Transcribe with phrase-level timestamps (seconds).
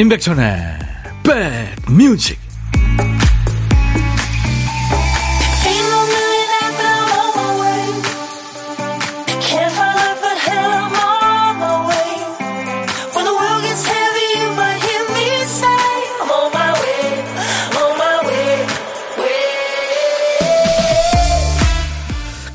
[0.00, 0.78] 임백천의
[1.22, 2.38] 백뮤직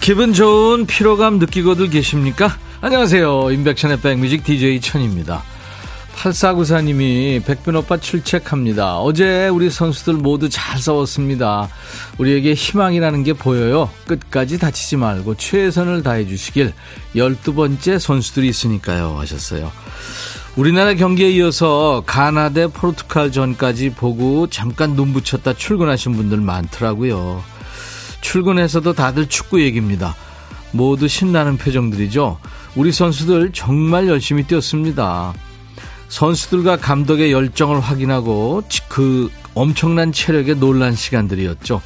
[0.01, 2.57] 기분 좋은 피로감 느끼고들 계십니까?
[2.81, 3.51] 안녕하세요.
[3.51, 5.43] 임백천의 백뮤직 DJ 천입니다.
[6.25, 8.99] 8494님이 백빈 오빠 출첵합니다.
[8.99, 11.69] 어제 우리 선수들 모두 잘 싸웠습니다.
[12.17, 13.89] 우리에게 희망이라는 게 보여요.
[14.07, 16.73] 끝까지 다치지 말고 최선을 다해 주시길
[17.15, 19.17] 12번째 선수들이 있으니까요.
[19.19, 19.71] 하셨어요.
[20.55, 27.43] 우리나라 경기에 이어서 가나 대 포르투갈 전까지 보고 잠깐 눈 붙였다 출근하신 분들 많더라고요.
[28.21, 30.15] 출근해서도 다들 축구 얘기입니다.
[30.71, 32.39] 모두 신나는 표정들이죠.
[32.75, 35.33] 우리 선수들 정말 열심히 뛰었습니다.
[36.07, 41.81] 선수들과 감독의 열정을 확인하고 그 엄청난 체력에 놀란 시간들이었죠.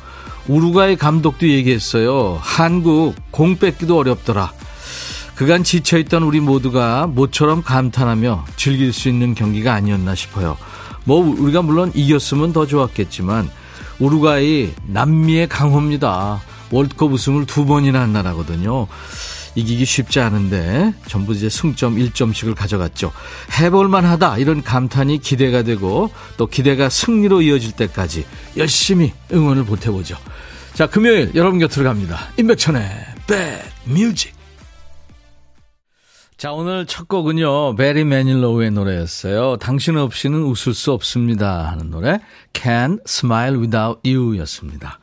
[0.48, 2.40] 우루과이 감독도 얘기했어요.
[2.42, 4.52] 한국 공 뺏기도 어렵더라.
[5.36, 10.58] 그간 지쳐있던 우리 모두가 모처럼 감탄하며 즐길 수 있는 경기가 아니었나 싶어요.
[11.06, 13.50] 뭐 우리가 물론 이겼으면 더 좋았겠지만
[14.00, 16.42] 우루과이 남미의 강호입니다.
[16.72, 18.88] 월드컵 우승을 두 번이나 한 나라거든요.
[19.60, 23.12] 이기기 쉽지 않은데 전부 이제 승점 1점씩을 가져갔죠.
[23.60, 28.26] 해볼만 하다 이런 감탄이 기대가 되고 또 기대가 승리로 이어질 때까지
[28.58, 30.18] 열심히 응원을 보태보죠.
[30.74, 32.20] 자 금요일 여러분 곁으로 갑니다.
[32.38, 32.90] 임백천의
[33.86, 34.34] 백뮤직
[36.38, 39.58] 자 오늘 첫 곡은요 베리 매닐로우의 노래였어요.
[39.58, 42.20] 당신 없이는 웃을 수 없습니다 하는 노래
[42.54, 45.00] Can't Smile Without You 였습니다.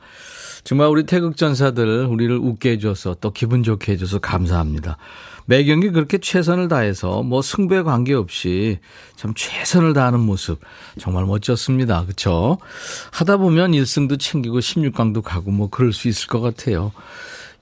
[0.67, 4.97] 정말 우리 태극전사들 우리를 웃게 해줘서 또 기분 좋게 해줘서 감사합니다.
[5.45, 8.79] 매 경기 그렇게 최선을 다해서 뭐 승부에 관계없이
[9.15, 10.59] 참 최선을 다하는 모습
[10.99, 12.03] 정말 멋졌습니다.
[12.03, 12.57] 그렇죠?
[13.13, 16.91] 하다 보면 1승도 챙기고 16강도 가고 뭐 그럴 수 있을 것 같아요.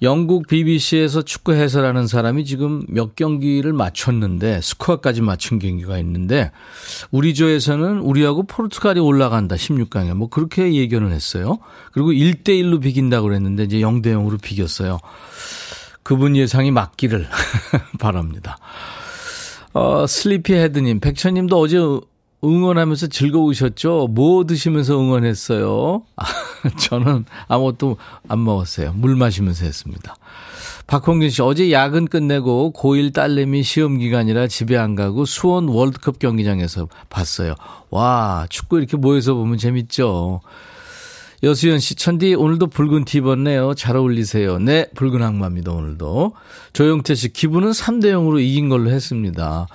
[0.02, 6.52] 영국 BBC에서 축구 해설하는 사람이 지금 몇 경기를 맞췄는데 스코어까지 맞춘 경기가 있는데
[7.12, 11.60] 우리 조에서는 우리하고 포르투갈이 올라간다 16강에 뭐 그렇게 예견을 했어요.
[11.92, 15.00] 그리고 1대 1로 비긴다고 그랬는데 이제 0대 0으로 비겼어요.
[16.04, 17.28] 그분 예상이 맞기를
[18.00, 18.58] 바랍니다.
[19.74, 21.78] 어, 슬리피 헤드님, 백천님도 어제
[22.46, 24.10] 응원하면서 즐거우셨죠?
[24.12, 26.04] 뭐 드시면서 응원했어요?
[26.16, 26.26] 아,
[26.80, 27.98] 저는 아무것도
[28.28, 28.94] 안 먹었어요.
[28.94, 30.16] 물 마시면서 했습니다.
[30.88, 36.88] 박홍균 씨, 어제 야근 끝내고 고1 딸내미 시험 기간이라 집에 안 가고 수원 월드컵 경기장에서
[37.10, 37.56] 봤어요.
[37.90, 40.42] 와, 축구 이렇게 모여서 보면 재밌죠?
[41.42, 43.74] 여수연 씨, 천디 오늘도 붉은 티 입었네요.
[43.74, 44.60] 잘 어울리세요.
[44.60, 46.34] 네, 붉은 악마입니다, 오늘도.
[46.74, 49.68] 조영태 씨, 기분은 3대 0으로 이긴 걸로 했습니다.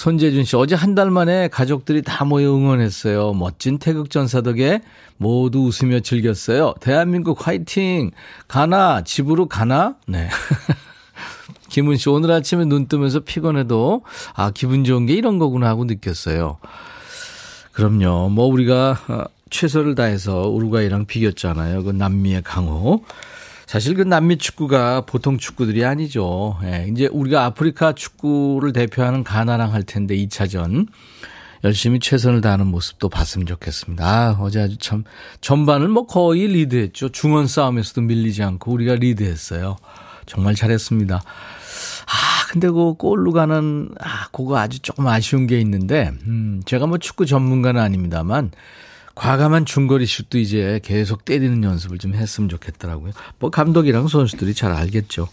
[0.00, 3.32] 손재준 씨, 어제 한 달 만에 가족들이 다 모여 응원했어요.
[3.32, 4.80] 멋진 태극전사 덕에
[5.16, 6.74] 모두 웃으며 즐겼어요.
[6.80, 8.10] 대한민국 화이팅!
[8.46, 9.02] 가나?
[9.04, 9.96] 집으로 가나?
[10.06, 10.28] 네.
[11.70, 14.02] 김은 씨, 오늘 아침에 눈 뜨면서 피곤해도,
[14.34, 16.58] 아, 기분 좋은 게 이런 거구나 하고 느꼈어요.
[17.72, 18.28] 그럼요.
[18.28, 21.84] 뭐, 우리가 어, 최선을 다해서 우루과이랑 비겼잖아요.
[21.84, 23.02] 그 남미의 강호.
[23.66, 26.56] 사실 그 남미 축구가 보통 축구들이 아니죠.
[26.62, 30.86] 예, 이제 우리가 아프리카 축구를 대표하는 가나랑 할 텐데 2차전
[31.64, 34.06] 열심히 최선을 다하는 모습도 봤으면 좋겠습니다.
[34.06, 35.02] 아, 어제 아주 참
[35.40, 37.08] 전반을 뭐 거의 리드했죠.
[37.08, 39.76] 중원 싸움에서도 밀리지 않고 우리가 리드했어요.
[40.26, 41.16] 정말 잘했습니다.
[41.16, 46.98] 아, 근데 그 골로 가는 아, 그거 아주 조금 아쉬운 게 있는데 음, 제가 뭐
[46.98, 48.52] 축구 전문가는 아닙니다만
[49.16, 53.12] 과감한 중거리 슛도 이제 계속 때리는 연습을 좀 했으면 좋겠더라고요.
[53.40, 55.28] 뭐 감독이랑 선수들이 잘 알겠죠.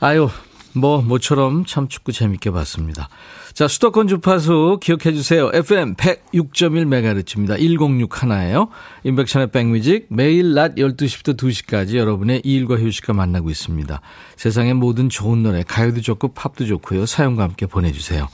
[0.00, 0.28] 아유,
[0.74, 3.08] 뭐, 모처럼 참 축구 재밌게 봤습니다.
[3.54, 5.50] 자, 수도권 주파수 기억해 주세요.
[5.54, 7.56] FM 106.1MHz입니다.
[7.56, 8.68] 106 하나예요.
[9.04, 14.00] 인백션의 백뮤직 매일 낮 12시부터 2시까지 여러분의 일과 휴식과 만나고 있습니다.
[14.36, 17.06] 세상의 모든 좋은 노래, 가요도 좋고 팝도 좋고요.
[17.06, 18.28] 사용과 함께 보내주세요.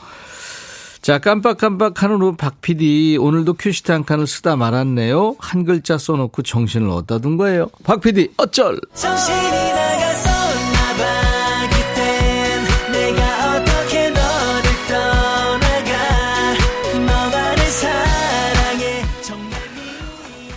[1.03, 5.37] 자, 깜빡깜빡하는 후박 PD, 오늘도 큐시트 한 칸을 쓰다 말았네요.
[5.39, 7.71] 한 글자 써놓고 정신을 얻다 둔 거예요.
[7.85, 8.79] 박 PD, 어쩔!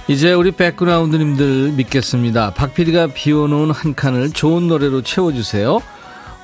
[0.10, 2.54] 이제 우리 백그라운드님들 믿겠습니다.
[2.54, 5.80] 박 PD가 비워놓은 한 칸을 좋은 노래로 채워주세요.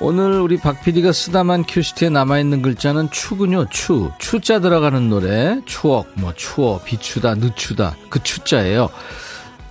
[0.02, 4.10] 오늘 우리 박 PD가 쓰다만 큐시트에 남아있는 글자는 추군요, 추.
[4.18, 5.60] 추자 들어가는 노래.
[5.66, 7.96] 추억, 뭐, 추억, 비추다, 늦추다.
[8.08, 8.88] 그 추자예요.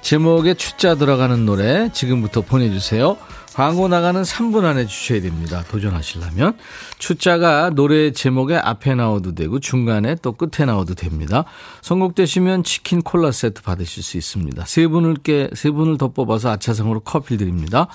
[0.01, 3.17] 제목에 추자 들어가는 노래 지금부터 보내주세요.
[3.55, 5.63] 광고 나가는 3분 안에 주셔야 됩니다.
[5.71, 6.55] 도전하시려면.
[6.99, 11.43] 추자가 노래 제목에 앞에 나와도 되고 중간에 또 끝에 나와도 됩니다.
[11.81, 14.63] 선곡되시면 치킨 콜라 세트 받으실 수 있습니다.
[14.65, 17.87] 세 분을 께, 세 분을 더 뽑아서 아차상으로 커피 드립니다.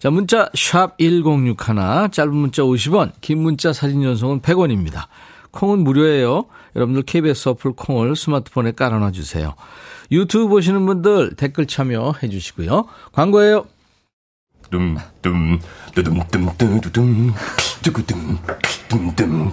[0.00, 5.08] 자, 문자 샵 1061, 짧은 문자 50원, 긴 문자 사진 전송은 100원입니다.
[5.50, 6.46] 콩은 무료예요.
[6.74, 9.54] 여러분들 KBS 어플 콩을 스마트폰에 깔아놔 주세요.
[10.10, 12.86] 유튜브 보시는 분들 댓글 참여해 주시고요.
[13.12, 13.66] 광고예요.
[14.70, 15.58] 둠둠
[15.94, 16.20] 뚜둠
[16.56, 17.34] 뚜두둠
[17.82, 18.38] 뚜구둠
[18.88, 19.52] 뚜둠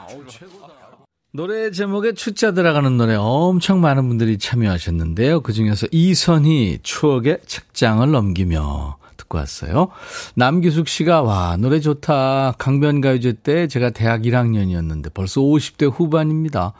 [1.33, 5.41] 노래 제목에 추자 들어가는 노래 엄청 많은 분들이 참여하셨는데요.
[5.41, 9.87] 그중에서 이선희 추억의 책장을 넘기며 듣고 왔어요.
[10.35, 12.55] 남기숙 씨가 와 노래 좋다.
[12.57, 16.73] 강변가요제 때 제가 대학 1학년이었는데 벌써 50대 후반입니다.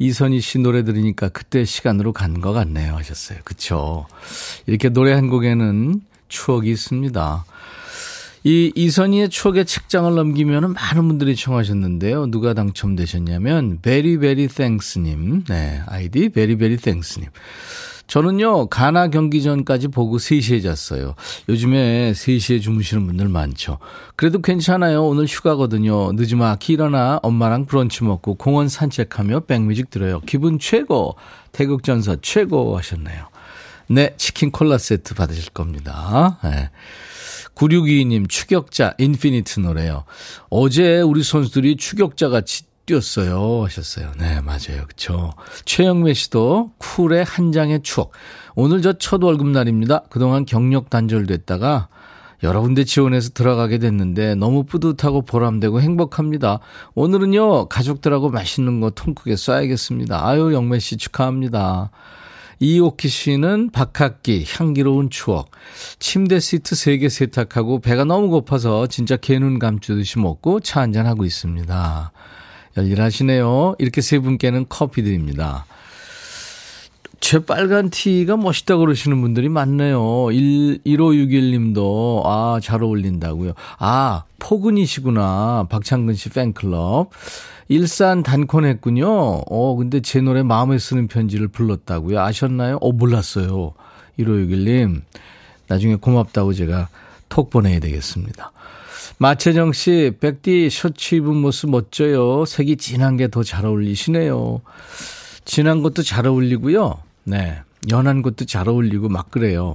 [0.00, 3.38] 이선희 씨 노래 들으니까 그때 시간으로 간 것 같네요 하셨어요.
[3.44, 4.06] 그쵸.
[4.66, 7.44] 이렇게 노래 한 곡에는 추억이 있습니다.
[8.44, 12.26] 이 이선희의 추억의 책장을 넘기면 많은 분들이 청하셨는데요.
[12.26, 15.44] 누가 당첨되셨냐면 베리베리 땡스님.
[15.44, 17.28] 네, 아이디 베리베리 땡스님.
[18.08, 21.14] 저는요, 가나 경기 전까지 보고 3시에 잤어요.
[21.48, 23.78] 요즘에 3시에 주무시는 분들 많죠.
[24.16, 25.06] 그래도 괜찮아요.
[25.06, 26.12] 오늘 휴가거든요.
[26.12, 30.20] 늦지막히 일어나 엄마랑 브런치 먹고 공원 산책하며 백뮤직 들어요.
[30.26, 31.16] 기분 최고.
[31.52, 33.28] 태극전사 최고 하셨네요.
[33.88, 36.38] 네, 치킨 콜라 세트 받으실 겁니다.
[36.44, 36.70] 네.
[37.54, 40.04] 9622님, 추격자, 인피니트 노래요.
[40.50, 43.64] 어제 우리 선수들이 추격자 같이 뛰었어요.
[43.64, 44.10] 하셨어요.
[44.18, 44.86] 네, 맞아요.
[44.88, 45.32] 그쵸.
[45.64, 48.12] 최영매 씨도 쿨의 한 장의 추억.
[48.54, 50.02] 오늘 저 첫 월급 날입니다.
[50.10, 51.88] 그동안 경력 단절됐다가
[52.42, 56.58] 여러 군데 지원해서 들어가게 됐는데 너무 뿌듯하고 보람되고 행복합니다.
[56.96, 60.24] 오늘은요, 가족들하고 맛있는 거 통크게 쏴야겠습니다.
[60.24, 61.90] 아유, 영매 씨 축하합니다.
[62.62, 65.50] 이오키 씨는 박학기, 향기로운 추억.
[65.98, 72.12] 침대 시트 3개 세탁하고 배가 너무 고파서 진짜 개눈 감추듯이 먹고 차 한잔하고 있습니다.
[72.76, 73.74] 열일하시네요.
[73.80, 75.66] 이렇게 세 분께는 커피 드립니다.
[77.22, 80.32] 제 빨간 티가 멋있다고 그러시는 분들이 많네요.
[80.32, 83.52] 1, 1561님도, 아, 잘 어울린다고요.
[83.78, 85.66] 아, 포근이시구나.
[85.70, 87.10] 박창근 씨 팬클럽.
[87.68, 89.06] 일산 단콘 했군요.
[89.08, 92.20] 어, 근데 제 노래 마음에 쓰는 편지를 불렀다고요.
[92.20, 92.78] 아셨나요?
[92.80, 93.72] 어, 몰랐어요.
[94.18, 95.02] 1561님.
[95.68, 96.88] 나중에 고맙다고 제가
[97.28, 98.50] 톡 보내야 되겠습니다.
[99.18, 102.44] 마채정 씨, 백디 셔츠 입은 모습 멋져요.
[102.44, 104.60] 색이 진한 게 더 잘 어울리시네요.
[105.44, 106.98] 진한 것도 잘 어울리고요.
[107.24, 107.62] 네.
[107.90, 109.74] 연한 것도 잘 어울리고 막 그래요.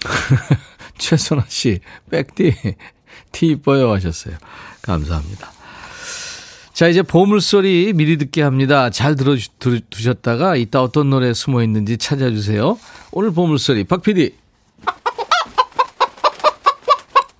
[0.98, 1.80] 최선아 씨,
[2.10, 2.54] 백디,
[3.32, 4.36] 티 이뻐요 하셨어요.
[4.82, 5.52] 감사합니다.
[6.72, 8.90] 자, 이제 보물소리 미리 듣게 합니다.
[8.90, 12.78] 잘 들어두셨다가 이따 어떤 노래 숨어 있는지 찾아주세요.
[13.10, 14.34] 오늘 보물소리, 박 PD.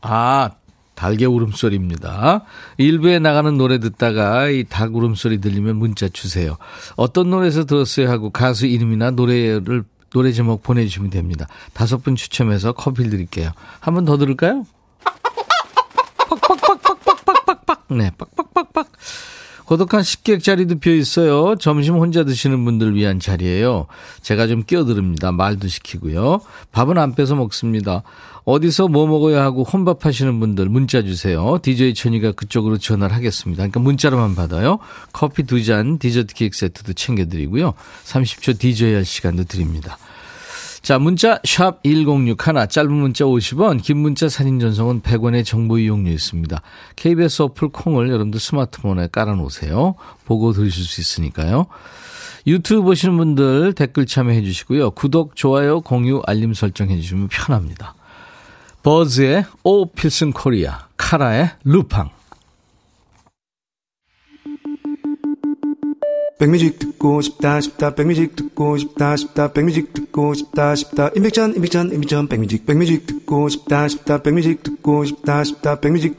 [0.00, 0.50] 아,
[0.98, 2.42] 달개 울음소리입니다.
[2.76, 6.56] 일부에 나가는 노래 듣다가 이 닭 울음소리 들리면 문자 주세요.
[6.96, 11.46] 어떤 노래에서 들었어요 하고 가수 이름이나 노래를 노래 제목 보내주시면 됩니다.
[11.72, 13.52] 다섯 분 추첨해서 커피 드릴게요.
[13.78, 14.64] 한 번 더 들을까요?
[16.28, 17.84] 빡빡빡빡빡빡빡빡.
[17.90, 18.88] 네, 빡빡빡빡.
[19.66, 21.54] 고독한 식객 자리도 비어 있어요.
[21.56, 23.86] 점심 혼자 드시는 분들 위한 자리예요.
[24.22, 25.30] 제가 좀 끼어들습니다.
[25.32, 26.40] 말도 시키고요.
[26.72, 28.02] 밥은 안 빼서 먹습니다.
[28.48, 31.58] 어디서 뭐 먹어야 하고 혼밥 하시는 분들 문자 주세요.
[31.60, 33.60] DJ 천이가 그쪽으로 전화를 하겠습니다.
[33.60, 34.78] 그러니까 문자로만 받아요.
[35.12, 37.74] 커피 두 잔, 디저트 케이크 세트도 챙겨드리고요.
[38.04, 39.98] 30초 DJ 할 시간도 드립니다.
[40.80, 46.62] 자, 문자 샵 1061, 짧은 문자 50원, 긴 문자 사진 전송은 100원의 정보 이용료 있습니다.
[46.96, 49.94] KBS 어플 콩을 여러분들 스마트폰에 깔아놓으세요.
[50.24, 51.66] 보고 들으실 수 있으니까요.
[52.46, 54.92] 유튜브 보시는 분들 댓글 참여해 주시고요.
[54.92, 57.97] 구독, 좋아요, 공유, 알림 설정해 주시면 편합니다.
[58.88, 62.08] 버즈의 오 필슨 코리아, 카라의 루팡.
[66.38, 72.28] 백뮤직 듣고 싶다 싶다 백뮤직 듣고 싶다 싶다 백뮤직 듣고 싶다 싶다 임백천 임백천 임백천
[72.28, 76.18] 백뮤직 백뮤직 듣고 싶다 싶다 백뮤직 듣고 싶다 싶다 백뮤직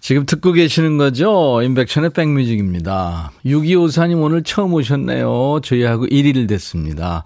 [0.00, 1.60] 지금 듣고 계시는 거죠?
[1.62, 3.32] 인백션의 백뮤직입니다.
[3.44, 5.60] 6254님 오늘 처음 오셨네요.
[5.62, 7.24] 저희하고 1일 됐습니다.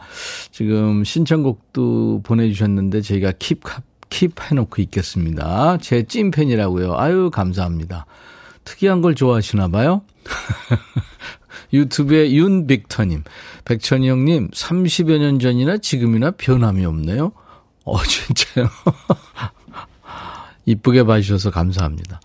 [0.51, 3.61] 지금 신청곡도 보내주셨는데 저희가 킵,
[4.11, 5.79] 킵 해놓고 있겠습니다.
[5.79, 6.99] 제 찐팬이라고요.
[6.99, 8.07] 아유, 감사합니다.
[8.65, 10.03] 특이한 걸 좋아하시나 봐요?
[11.73, 13.25] 유튜브에 윤빅터님,
[13.65, 17.33] 백천이 형님, 30여 년 전이나 지금이나 변함이 없네요.
[17.85, 18.69] 어, 진짜요?
[20.67, 22.21] 이쁘게 봐주셔서 감사합니다.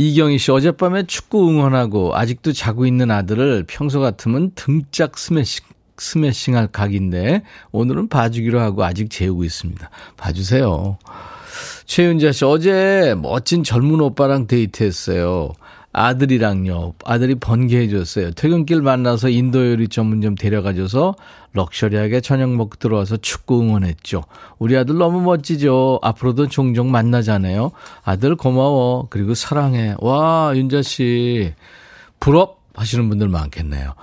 [0.00, 5.64] 이경희 씨, 어젯밤에 축구 응원하고 아직도 자고 있는 아들을 평소 같으면 등짝 스매싱,
[5.96, 9.90] 스매싱 할 각인데 오늘은 봐주기로 하고 아직 재우고 있습니다.
[10.16, 10.98] 봐주세요.
[11.86, 15.50] 최윤자 씨, 어제 멋진 젊은 오빠랑 데이트했어요.
[15.98, 16.94] 아들이랑요.
[17.04, 18.30] 아들이 번개해 줬어요.
[18.32, 21.14] 퇴근길 만나서 인도 요리 전문점 데려가 줘서
[21.52, 24.22] 럭셔리하게 저녁 먹고 들어와서 축구 응원했죠.
[24.58, 25.98] 우리 아들 너무 멋지죠.
[26.02, 27.72] 앞으로도 종종 만나자네요.
[28.04, 29.08] 아들 고마워.
[29.10, 29.94] 그리고 사랑해.
[29.98, 31.52] 와, 윤자 씨.
[32.20, 33.94] 부럽 하시는 분들 많겠네요.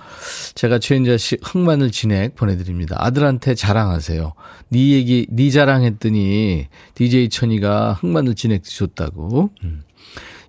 [0.54, 2.96] 제가 최윤자 씨 흑마늘 진액 보내드립니다.
[2.98, 4.34] 아들한테 자랑하세요.
[4.68, 9.50] 네 얘기, 네 자랑했더니 DJ 천이가 흑마늘 진액 주셨다고.
[9.64, 9.82] 음.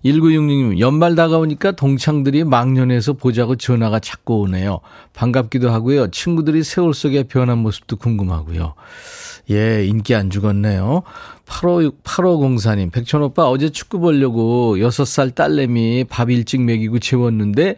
[0.04, 4.80] 1966님, 연말 다가오니까 동창들이 망년에서 보자고 전화가 자꾸 오네요.
[5.14, 6.10] 반갑기도 하고요.
[6.10, 8.74] 친구들이 세월 속에 변한 모습도 궁금하고요.
[9.50, 11.02] 예, 인기 안 죽었네요.
[11.46, 17.76] 85, 8504님, 백천오빠 어제 축구 보려고 6살 딸내미 밥 일찍 먹이고 재웠는데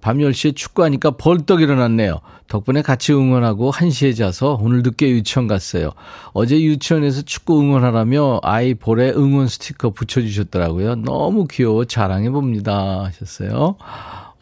[0.00, 2.20] 밤 10시에 축구하니까 벌떡 일어났네요.
[2.48, 5.90] 덕분에 같이 응원하고 1시에 자서 오늘 늦게 유치원 갔어요.
[6.32, 10.96] 어제 유치원에서 축구 응원하라며 아이 볼에 응원 스티커 붙여주셨더라고요.
[10.96, 13.04] 너무 귀여워 자랑해봅니다.
[13.04, 13.76] 하셨어요.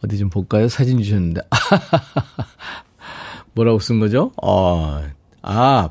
[0.03, 0.67] 어디 좀 볼까요?
[0.67, 1.41] 사진 주셨는데.
[3.53, 4.31] 뭐라고 쓴 거죠?
[4.43, 5.01] 어,
[5.41, 5.89] 아,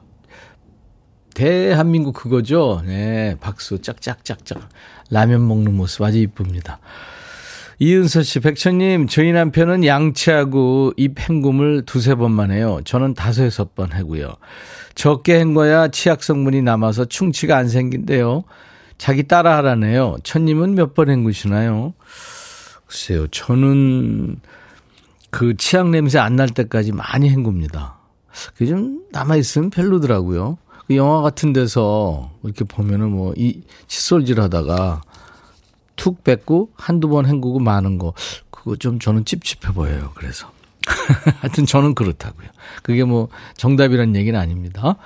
[1.35, 2.83] 대한민국 그거죠?
[2.85, 4.69] 네, 박수 짝짝짝짝.
[5.11, 6.79] 라면 먹는 모습 아주 이쁩니다.
[7.79, 12.81] 이은서 씨, 백천님, 저희 남편은 양치하고 입 헹굼을 두세 번만 해요.
[12.85, 14.35] 저는 다섯, 여섯 번 하고요.
[14.95, 18.45] 적게 헹궈야 치약 성분이 남아서 충치가 안 생긴대요.
[18.97, 20.17] 자기 따라 하라네요.
[20.23, 21.95] 천님은 몇 번 헹구시나요?
[22.87, 24.37] 글쎄요, 저는
[25.31, 27.99] 그 치약 냄새 안 날 때까지 많이 헹굽니다.
[28.53, 30.59] 그게 좀 남아있으면 별로더라고요.
[30.87, 35.01] 그 영화 같은 데서 이렇게 보면은 뭐 이 칫솔질 하다가
[35.97, 38.15] 툭 뱉고 한두 번 헹구고 마는 거
[38.51, 40.13] 그거 좀 저는 찝찝해 보여요.
[40.15, 40.51] 그래서
[41.41, 42.49] 하여튼 저는 그렇다고요.
[42.83, 44.97] 그게 뭐 정답이란 얘기는 아닙니다.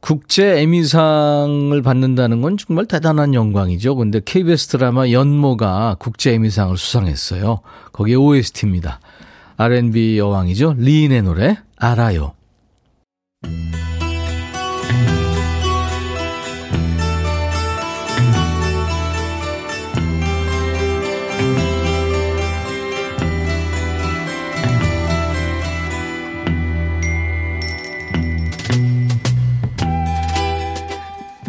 [0.00, 3.96] 국제 에미상을 받는다는 건 정말 대단한 영광이죠.
[3.96, 7.60] 근데 KBS 드라마 연모가 국제 에미상을 수상했어요.
[7.92, 9.00] 거기에 OST입니다.
[9.58, 10.74] R&B 여왕이죠.
[10.78, 12.32] 리인의 노래 알아요.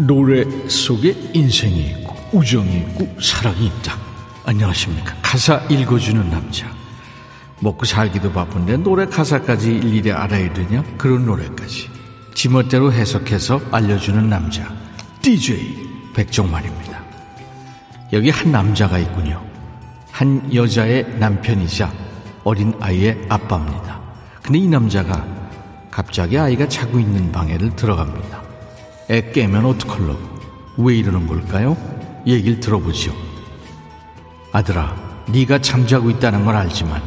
[0.06, 3.96] 노래 속에 인생이 있고 우정이 있고 사랑이 있다.
[4.46, 5.16] 안녕하십니까.
[5.22, 6.68] 가사 읽어주는 남자.
[7.60, 10.84] 먹고 살기도 바쁜데 노래 가사까지 일일이 알아야 되냐?
[10.98, 11.90] 그런 노래까지.
[12.34, 14.74] 지멋대로 해석해서 알려주는 남자.
[15.22, 17.00] DJ 백종만입니다.
[18.14, 19.44] 여기 한 남자가 있군요.
[20.12, 21.92] 한 여자의 남편이자
[22.44, 24.00] 어린 아이의 아빠입니다.
[24.42, 25.24] 근데 이 남자가
[25.92, 28.41] 갑자기 아이가 자고 있는 방에를 들어갑니다.
[29.12, 30.20] 애 깨면 어떡할라고?
[30.78, 31.76] 왜 이러는 걸까요?
[32.26, 33.14] 얘기를 들어보죠.
[34.54, 34.96] 아들아,
[35.28, 37.04] 네가 잠자고 있다는 걸 알지만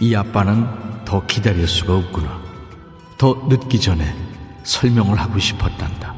[0.00, 2.42] 이 아빠는 더 기다릴 수가 없구나.
[3.16, 4.12] 더 늦기 전에
[4.64, 6.14] 설명을 하고 싶었단다.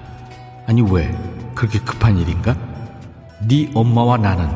[0.66, 1.14] 아니 왜
[1.54, 2.56] 그렇게 급한 일인가?
[3.46, 4.48] 네 엄마와 나는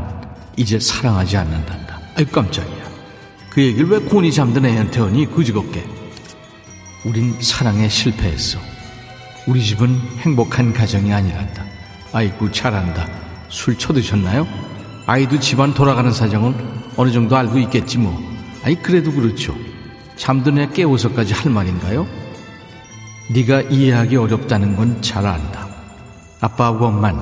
[0.57, 2.01] 이제 사랑하지 않는단다.
[2.17, 2.91] 아이 깜짝이야.
[3.51, 5.85] 그 얘기를 왜 곤이 잠든 애한테 하니 그지겁게.
[7.05, 8.70] 우린 사랑에 실패했어.
[9.51, 11.65] 우리 집은 행복한 가정이 아니란다.
[12.13, 13.05] 아이고 잘한다.
[13.49, 14.47] 술 쳐드셨나요?
[15.07, 16.55] 아이도 집안 돌아가는 사정은
[16.97, 18.17] 어느 정도 알고 있겠지 뭐.
[18.63, 19.53] 아니 그래도 그렇죠.
[20.15, 22.07] 잠든 애 깨워서까지 할 말인가요?
[23.35, 25.67] 네가 이해하기 어렵다는 건 잘 안다.
[26.41, 27.21] 아빠하고 엄만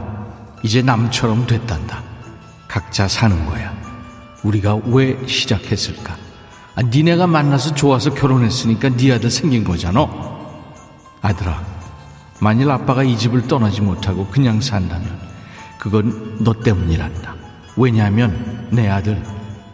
[0.62, 2.02] 이제 남처럼 됐단다.
[2.68, 3.75] 각자 사는 거야.
[4.42, 6.14] 우리가 왜 시작했을까?
[6.75, 10.06] 아, 니네가 만나서 좋아서 결혼했으니까 네 아들 생긴 거잖아.
[11.23, 11.77] 아들아,
[12.40, 15.18] 만일 아빠가 이 집을 떠나지 못하고 그냥 산다면
[15.78, 17.35] 그건 너 때문이란다.
[17.76, 19.23] 왜냐하면 내 아들,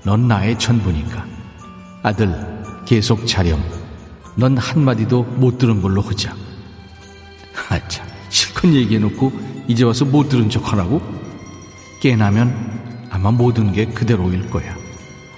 [0.04, 1.25] 넌 나의 전부니까.
[2.02, 2.35] 아들,
[2.85, 3.62] 계속 자렴.
[4.37, 6.35] 넌 한마디도 못 들은 걸로 하자.
[7.71, 9.33] 아차, 실컷 얘기해놓고
[9.68, 11.00] 이제 와서 못 들은 척 하라고?
[12.00, 14.76] 깨나면 아마 모든 게 그대로일 거야.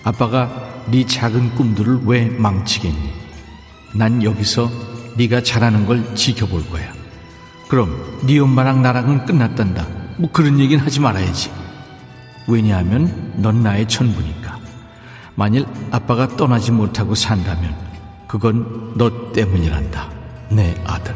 [0.02, 3.12] 아빠가 네 작은 꿈들을 왜 망치겠니?
[3.94, 4.70] 난 여기서
[5.16, 6.95] 네가 잘하는 걸 지켜볼 거야.
[7.68, 9.86] 그럼 네 엄마랑 나랑은 끝났단다.
[10.18, 11.50] 뭐 그런 얘기는 하지 말아야지.
[12.46, 14.58] 왜냐하면 넌 나의 전부니까.
[15.34, 17.74] 만일 아빠가 떠나지 못하고 산다면
[18.26, 20.10] 그건 너 때문이란다.
[20.50, 21.14] 내 아들.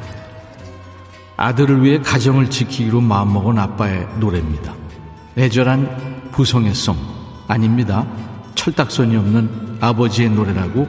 [1.37, 4.75] 아들을 위해 가정을 지키기로 마음먹은 아빠의 노래입니다.
[5.38, 6.97] 애절한 부성의 송
[7.49, 8.07] 아닙니다.
[8.57, 10.87] 철딱선이 없는 아버지의 노래라고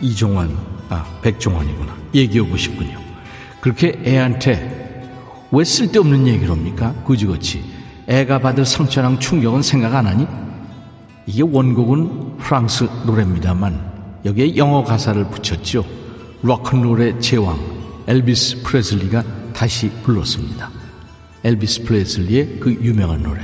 [0.00, 0.56] 이종환,
[0.88, 1.92] 아, 백종원이구나.
[2.14, 3.00] 얘기하고 싶군요.
[3.60, 4.79] 그렇게 애한테
[5.52, 6.94] 왜 쓸데없는 얘기를 합니까?
[7.06, 7.62] 그지그지.
[8.06, 10.26] 애가 받을 상처랑 충격은 생각 안 하니?
[11.26, 15.84] 이게 원곡은 프랑스 노래입니다만 여기에 영어 가사를 붙였죠.
[16.42, 17.58] 록큰롤의 제왕
[18.06, 20.70] 엘비스 프레슬리가 다시 불렀습니다.
[21.44, 23.40] 엘비스 프레슬리의 그 유명한 노래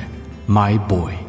[0.48, 1.25] My Boy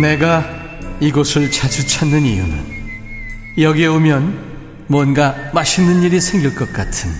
[0.00, 0.44] 내가
[1.00, 2.78] 이곳을 자주 찾는 이유는
[3.58, 7.10] 여기에 오면 뭔가 맛있는 일이 생길 것 같은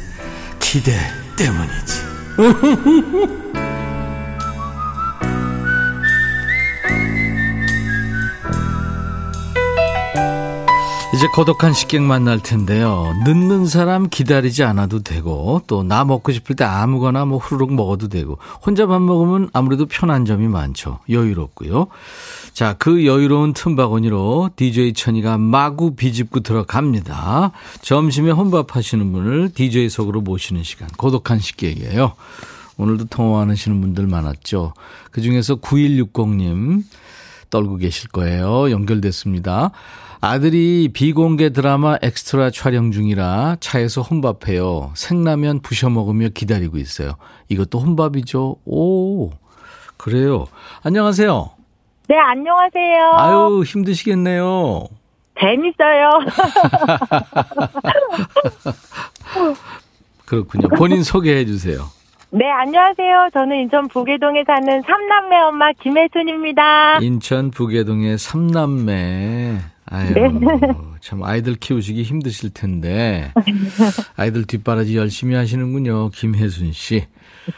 [0.60, 0.92] 기대
[1.36, 2.08] 때문이지.
[11.14, 13.12] 이제 고독한 식객 만날 텐데요.
[13.24, 18.38] 늦는 사람 기다리지 않아도 되고 또 나 먹고 싶을 때 아무거나 뭐 후루룩 먹어도 되고
[18.64, 21.00] 혼자 밥 먹으면 아무래도 편한 점이 많죠.
[21.10, 21.88] 여유롭고요.
[22.58, 27.52] 자, 그 여유로운 틈바구니로 DJ 천이가 마구 비집고 들어갑니다.
[27.82, 30.88] 점심에 혼밥 하시는 분을 DJ 속으로 모시는 시간.
[30.96, 32.14] 고독한 식객이에요.
[32.76, 34.74] 오늘도 통화하시는 분들 많았죠.
[35.12, 36.82] 그 중에서 9160님
[37.48, 38.72] 떨고 계실 거예요.
[38.72, 39.70] 연결됐습니다.
[40.20, 44.94] 아들이 비공개 드라마 엑스트라 촬영 중이라 차에서 혼밥해요.
[44.96, 47.12] 생라면 부셔 먹으며 기다리고 있어요.
[47.50, 48.56] 이것도 혼밥이죠.
[48.64, 49.30] 오,
[49.96, 50.48] 그래요.
[50.82, 51.57] 안녕하세요.
[52.08, 53.12] 네, 안녕하세요.
[53.16, 54.88] 아유, 힘드시겠네요.
[55.38, 56.08] 재밌어요.
[60.24, 60.68] 그렇군요.
[60.68, 61.84] 본인 소개해 주세요.
[62.30, 63.28] 네, 안녕하세요.
[63.34, 66.98] 저는 인천 부계동에 사는 삼남매 엄마 김혜순입니다.
[67.02, 69.58] 인천 부계동의 삼남매.
[69.90, 70.20] 아유, 네.
[71.00, 73.32] 참 아이들 키우시기 힘드실 텐데
[74.16, 76.10] 아이들 뒷바라지 열심히 하시는군요.
[76.10, 77.06] 김혜순 씨.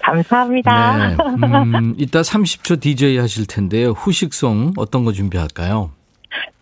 [0.03, 1.09] 감사합니다.
[1.09, 1.17] 네.
[1.47, 3.91] 음, 이따 30초 DJ 하실 텐데요.
[3.91, 5.91] 후식송 어떤 거 준비할까요?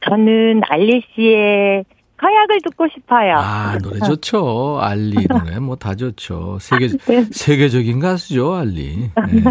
[0.08, 1.84] 저는 알리 씨의
[2.20, 3.34] 서약을 듣고 싶어요.
[3.36, 4.78] 아, 노래 좋죠.
[4.80, 6.58] 알리 노래 뭐 다 좋죠.
[6.60, 7.24] 세계 네.
[7.30, 9.10] 세계적인 가수죠, 알리.
[9.32, 9.42] 네.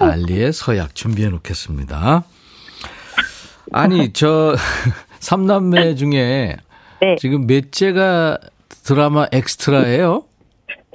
[0.00, 2.24] 알리의 서약 준비해 놓겠습니다.
[3.72, 4.54] 아니, 저
[5.20, 6.56] 삼남매 중에
[7.00, 7.16] 네.
[7.18, 8.38] 지금 몇째가
[8.84, 10.24] 드라마 엑스트라예요?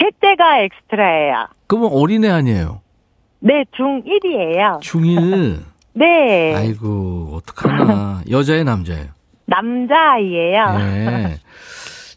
[0.01, 1.47] 셋째가 엑스트라예요.
[1.67, 2.81] 그러면 어린애 아니에요?
[3.39, 4.79] 네, 중1이에요.
[4.81, 5.63] 중1.
[5.93, 8.21] 네, 아이고, 어떡하나.
[8.29, 9.07] 여자예요, 남자예요?
[9.45, 10.77] 남자아이예요.
[10.77, 11.37] 네.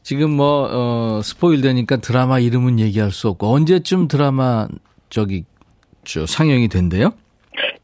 [0.03, 4.69] 지금 뭐, 어, spoil 되니까 드라마 이름은 얘기할 수 없고, 언제쯤 드라마,
[5.11, 5.45] 저기,
[6.05, 7.13] 저, 상영이 된대요?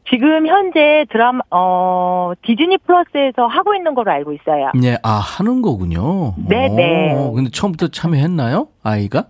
[0.09, 4.71] 지금 현재 드라마, 어, 디즈니 플러스에서 하고 있는 걸로 알고 있어요.
[4.83, 6.33] 예, 아, 하는 거군요.
[6.47, 7.15] 네네.
[7.15, 8.67] 오, 근데 처음부터 참여했나요?
[8.83, 9.25] 아이가?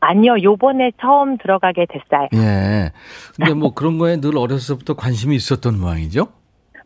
[0.00, 2.28] 아니요, 요번에 처음 들어가게 됐어요.
[2.34, 2.92] 예.
[3.36, 6.28] 근데 뭐 그런 거에 늘 어려서부터 관심이 있었던 모양이죠?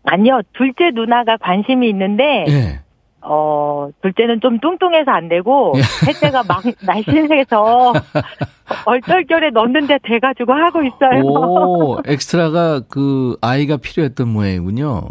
[0.05, 2.81] 아니요, 둘째 누나가 관심이 있는데, 예.
[3.23, 5.83] 어, 둘째는 좀 뚱뚱해서 안 되고, 예.
[5.83, 7.93] 셋째가 막 날씬해서
[8.87, 11.23] 얼떨결에 넣는데 돼가지고 하고 있어요.
[11.25, 15.03] 오, 엑스트라가 그 아이가 필요했던 모양이군요.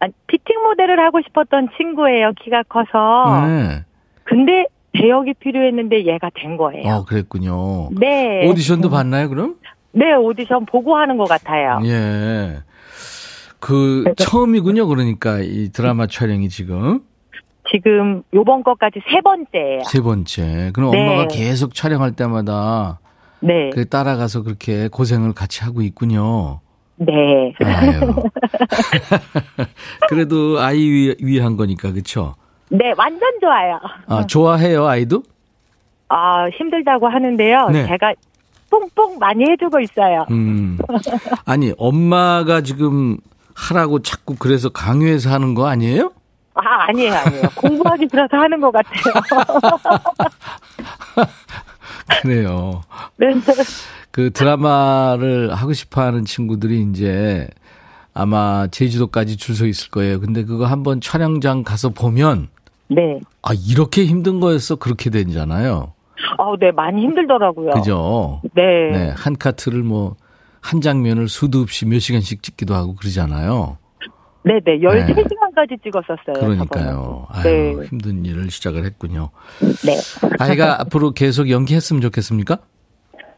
[0.00, 3.46] 아, 피팅 모델을 하고 싶었던 친구예요, 키가 커서.
[3.46, 3.84] 네.
[4.24, 6.88] 근데 대역이 필요했는데 얘가 된 거예요.
[6.88, 7.90] 어, 그랬군요.
[7.98, 8.48] 네.
[8.48, 9.56] 오디션도 봤나요, 그럼?
[9.92, 11.80] 네, 오디션 보고 하는 것 같아요.
[11.84, 12.60] 예.
[13.58, 17.00] 그, 처음이군요, 그러니까, 이 드라마 촬영이 지금.
[17.70, 19.80] 지금 요번 것까지 세 번째예요.
[19.84, 20.70] 세 번째.
[20.74, 21.00] 그럼 네.
[21.00, 22.98] 엄마가 계속 촬영할 때마다
[23.40, 23.70] 네.
[23.70, 26.60] 그 따라가서 그렇게 고생을 같이 하고 있군요.
[26.96, 27.54] 네.
[30.08, 32.34] 그래도 아이 위, 위한 거니까 그렇죠?
[32.70, 33.78] 네, 완전 좋아요.
[34.06, 35.22] 아, 좋아해요, 아이도?
[36.08, 37.68] 아, 힘들다고 하는데요.
[37.72, 37.86] 네.
[37.86, 38.14] 제가
[38.70, 40.24] 뽕뽕 많이 해주고 있어요.
[40.30, 40.78] 음.
[41.44, 43.18] 아니, 엄마가 지금
[43.54, 46.12] 하라고 자꾸 그래서 강요해서 하는 거 아니에요?
[46.54, 47.42] 아, 아니에요, 아니에요.
[47.56, 49.14] 공부하기 싫어서 하는 것 같아요.
[52.22, 52.82] 그래요.
[53.16, 53.28] 네.
[54.10, 57.48] 그 드라마를 하고 싶어 하는 친구들이 이제
[58.12, 60.20] 아마 제주도까지 줄 서 있을 거예요.
[60.20, 62.48] 근데 그거 한번 촬영장 가서 보면
[62.88, 63.20] 네.
[63.42, 64.76] 아, 이렇게 힘든 거였어.
[64.76, 65.92] 그렇게 되잖아요.
[66.38, 67.70] 아, 네, 많이 힘들더라고요.
[67.70, 68.40] 그죠?
[68.54, 68.90] 네.
[68.92, 69.14] 네.
[69.16, 70.16] 한 카트를 뭐,
[70.60, 73.78] 한 장면을 수도 없이 몇 시간씩 찍기도 하고 그러잖아요.
[74.42, 76.34] 네네, 13시간까지 찍었었어요.
[76.34, 77.26] 그러니까요.
[77.30, 77.86] 아유, 저번에.
[77.88, 79.30] 힘든 일을 시작을 했군요.
[79.60, 79.92] 네.
[79.92, 80.28] 네.
[80.38, 82.58] 아이가 앞으로 계속 연기했으면 좋겠습니까?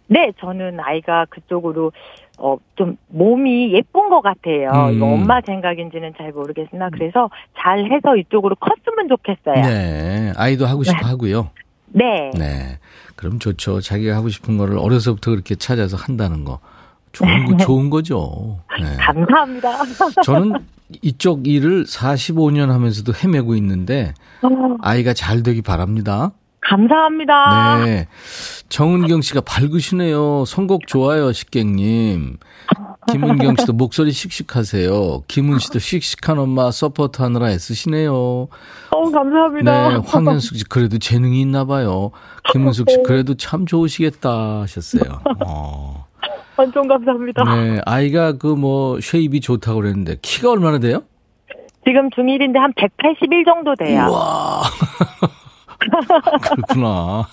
[0.06, 1.90] 네, 저는 아이가 그쪽으로,
[2.38, 4.88] 어, 좀 몸이 예쁜 것 같아요.
[4.90, 4.94] 음.
[4.94, 9.64] 이거 엄마 생각인지는 잘 모르겠으나, 그래서 잘 해서 이쪽으로 컸으면 좋겠어요.
[9.64, 10.32] 네.
[10.36, 11.50] 아이도 하고 싶어 하고요.
[11.86, 12.30] 네.
[12.38, 12.78] 네.
[13.16, 13.80] 그럼 좋죠.
[13.80, 16.58] 자기가 하고 싶은 거를 어려서부터 그렇게 찾아서 한다는 거.
[17.12, 18.58] 좋은, 거, 좋은 거죠.
[18.80, 18.96] 네.
[18.98, 19.70] 감사합니다.
[20.24, 20.54] 저는
[21.02, 24.14] 이쪽 일을 45년 하면서도 헤매고 있는데
[24.81, 26.33] 아이가 잘 되기 바랍니다.
[26.61, 27.85] 감사합니다.
[27.85, 28.07] 네.
[28.68, 30.44] 정은경 씨가 밝으시네요.
[30.46, 32.38] 선곡 좋아요, 식객님.
[33.11, 35.24] 김은경 씨도 목소리 씩씩하세요.
[35.26, 38.14] 김은 씨도 씩씩한 엄마 support 하느라 애쓰시네요.
[38.14, 39.88] 어, 감사합니다.
[39.88, 42.12] 네, 황현숙 씨 그래도 재능이 있나 봐요.
[42.52, 45.20] 김은숙 씨 그래도 참 좋으시겠다 하셨어요.
[45.44, 45.91] 어.
[46.62, 47.44] 완전 감사합니다.
[47.44, 51.03] 네, 아이가 그 뭐 쉐입이 좋다고 그랬는데 키가 얼마나 돼요?
[51.85, 54.07] 지금 중1인데 한 181 정도 돼요.
[54.09, 54.62] 우와.
[56.42, 57.27] 그렇구나.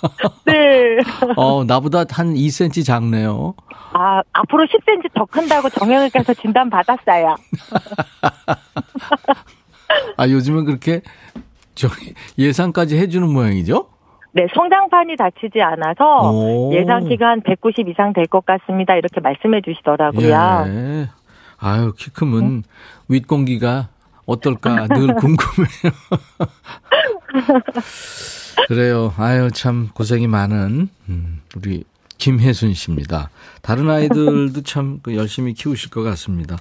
[0.45, 0.97] 네.
[1.35, 3.53] 어, 나보다 한 2cm 작네요.
[3.93, 7.35] 아, 앞으로 10cm 더 큰다고 정형외과에서 진단 받았어요.
[10.17, 11.01] 아, 요즘은 그렇게
[11.75, 13.87] 저기 예상까지 해주는 모양이죠?
[14.31, 16.71] 네, 성장판이 다치지 않아서 오.
[16.73, 18.95] 예상 기간 190 이상 될 것 같습니다.
[18.95, 20.29] 이렇게 말씀해 주시더라고요.
[20.67, 21.09] 예.
[21.57, 22.63] 아유, 키 크면
[23.07, 23.89] 윗공기가
[24.25, 25.91] 어떨까 늘 궁금해요.
[28.67, 29.13] 그래요.
[29.17, 31.83] 아유, 참 고생이 많은, 음, 우리
[32.17, 33.29] 김혜순 씨입니다.
[33.61, 36.57] 다른 아이들도 참그 열심히 키우실 것 같습니다.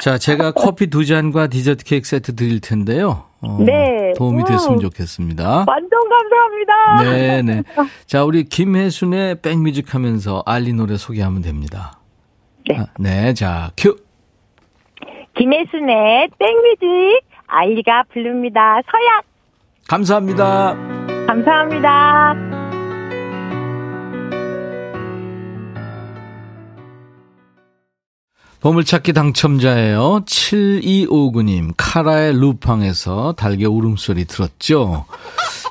[0.00, 3.24] 자, 제가 커피 두 잔과 디저트 케이크 세트 드릴 텐데요.
[3.40, 4.12] 어, 네.
[4.16, 4.80] 도움이 됐으면 음.
[4.80, 5.64] 좋겠습니다.
[5.66, 7.02] 완전 감사합니다.
[7.02, 7.62] 네, 네.
[8.06, 12.00] 자, 우리 김혜순의 백뮤직 하면서 알리 노래 소개하면 됩니다.
[12.68, 12.78] 네.
[12.78, 13.96] 아, 네, 자, 큐.
[15.36, 18.80] 김혜순의 땡뮤직 아이가 부릅니다.
[18.90, 19.24] 서약
[19.88, 20.74] 감사합니다.
[21.26, 22.55] 감사합니다.
[28.60, 30.22] 보물찾기 당첨자예요.
[30.26, 35.04] 7259님, 카라의 루팡에서 달개 울음소리 들었죠?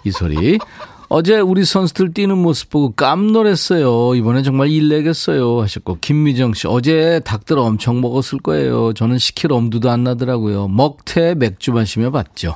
[0.04, 0.60] 이 소리.
[1.08, 4.16] 어제 우리 선수들 뛰는 모습 보고 깜놀했어요.
[4.16, 5.62] 이번에 정말 일내겠어요.
[5.62, 8.94] 하셨고, 김미정 씨, 어제 닭들 엄청 먹었을 거예요.
[8.94, 10.68] 저는 시킬 엄두도 안 나더라고요.
[10.68, 12.56] 먹태 맥주 마시며 봤죠.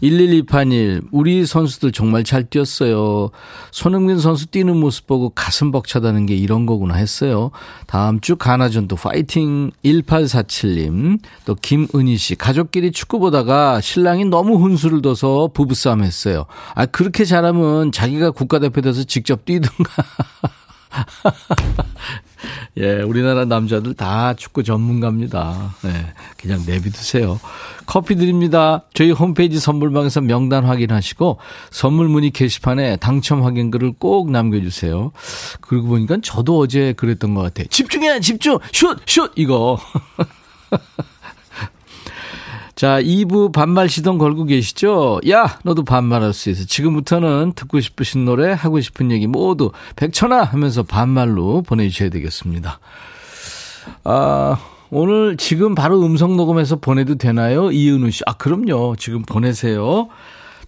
[0.00, 3.30] 11281, 우리 선수들 정말 잘 뛰었어요.
[3.70, 7.50] 손흥민 선수 뛰는 모습 보고 가슴 벅차다는 게 이런 거구나 했어요.
[7.86, 15.50] 다음 주 가나전도 파이팅 1847님, 또 김은희 씨, 가족끼리 축구 보다가 신랑이 너무 훈수를 둬서
[15.52, 16.46] 부부싸움 했어요.
[16.74, 20.04] 아, 그렇게 잘하면 자기가 국가대표 돼서 직접 뛰든가.
[22.78, 25.74] 예, 우리나라 남자들 다 축구 전문가입니다.
[25.82, 25.90] 네,
[26.36, 27.40] 그냥 내비두세요.
[27.86, 28.84] 커피 드립니다.
[28.94, 31.38] 저희 홈페이지 선물방에서 명단 확인하시고
[31.70, 35.12] 선물 문의 게시판에 당첨 확인글을 꼭 남겨주세요.
[35.60, 37.66] 그러고 보니까 저도 어제 그랬던 것 같아요.
[37.68, 39.78] 집중해, 집중, 슛, 슛 이거.
[42.80, 45.20] 자, 2부 반말 시동 걸고 계시죠?
[45.28, 46.64] 야, 너도 반말할 수 있어.
[46.64, 52.80] 지금부터는 듣고 싶으신 노래, 하고 싶은 얘기 모두 백천아 하면서 반말로 보내주셔야 되겠습니다.
[54.04, 54.56] 아,
[54.88, 57.70] 오늘 지금 바로 음성 녹음해서 보내도 되나요?
[57.70, 58.22] 이은우 씨.
[58.24, 58.96] 아, 그럼요.
[58.96, 60.08] 지금 보내세요.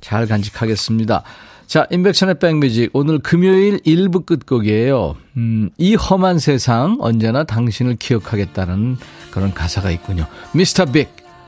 [0.02, 1.22] 잘 간직하겠습니다.
[1.66, 2.90] 자, 인백션의 백뮤직.
[2.92, 5.16] 오늘 금요일 1부 끝곡이에요.
[5.38, 8.98] 음, 이 험한 세상, 언제나 당신을 기억하겠다는
[9.30, 10.26] 그런 가사가 있군요.
[10.52, 11.21] 미스터 빅,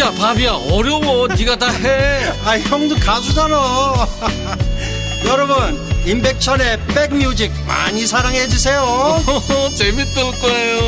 [0.00, 2.24] 야 바비야 어려워 네가 다 해.
[2.46, 3.54] 아 형도 가수잖아
[5.28, 5.56] 여러분
[6.06, 8.82] 임백천의 백뮤직 많이 사랑해 주세요
[9.76, 10.80] 재밌을 거예요.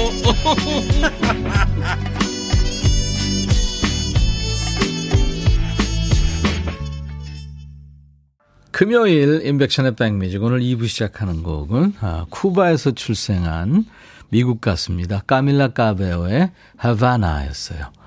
[8.71, 13.85] 금요일 인백션의 백뮤직 오늘 2부 시작하는 곡은 아, 쿠바에서 출생한
[14.31, 15.21] 미국 가수입니다.
[15.27, 18.02] Camila Cabello의 Havana였어요.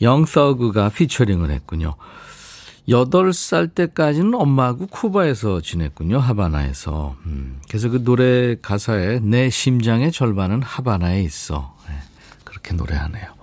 [0.00, 1.96] Young Thug가 피처링을 했군요.
[2.88, 6.18] 8살 때까지는 엄마하고 쿠바에서 지냈군요.
[6.18, 7.16] 하바나에서.
[7.26, 11.76] 음, 그래서 그 노래 가사에 내 심장의 절반은 하바나에 있어.
[11.88, 11.94] 네,
[12.44, 13.40] 그렇게 노래하네요.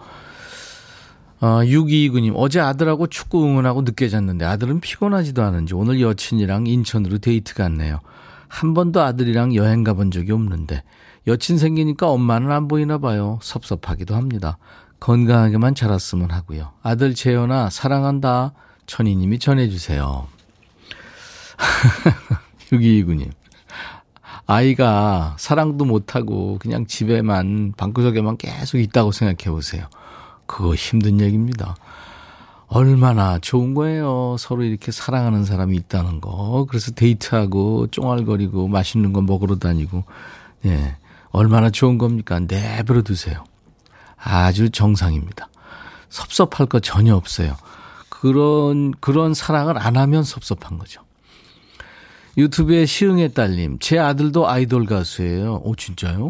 [1.40, 7.54] 어, 6229님, 어제 아들하고 축구 응원하고 늦게 잤는데 아들은 피곤하지도 않은지 오늘 여친이랑 인천으로 데이트
[7.54, 8.00] 갔네요.
[8.48, 10.84] 한 번도 아들이랑 여행 가본 적이 없는데
[11.28, 13.38] 여친 생기니까 엄마는 안 보이나 봐요.
[13.42, 14.58] 섭섭하기도 합니다.
[15.00, 16.72] 건강하게만 자랐으면 하고요.
[16.82, 18.54] 아들 재현아 사랑한다.
[18.86, 20.28] 천희님이 전해주세요.
[22.72, 23.32] 6229님.
[24.46, 29.88] 아이가 사랑도 못하고 그냥 집에만 방구석에만 계속 있다고 생각해 보세요.
[30.46, 31.76] 그거 힘든 얘기입니다.
[32.68, 34.36] 얼마나 좋은 거예요.
[34.40, 36.66] 서로 이렇게 사랑하는 사람이 있다는 거.
[36.70, 40.04] 그래서 데이트하고 쫑알거리고 맛있는 거 먹으러 다니고.
[40.66, 40.98] 예.
[41.32, 42.40] 얼마나 좋은 겁니까?
[42.40, 43.44] 내버려 두세요.
[44.18, 45.50] 아주 정상입니다.
[46.10, 47.56] 섭섭할 거 전혀 없어요.
[48.10, 51.02] 그런, 그런 사랑을 안 하면 섭섭한 거죠.
[52.38, 55.62] 유튜브에 시흥의 딸님, 제 아들도 아이돌 가수예요.
[55.64, 56.30] 오, 진짜요?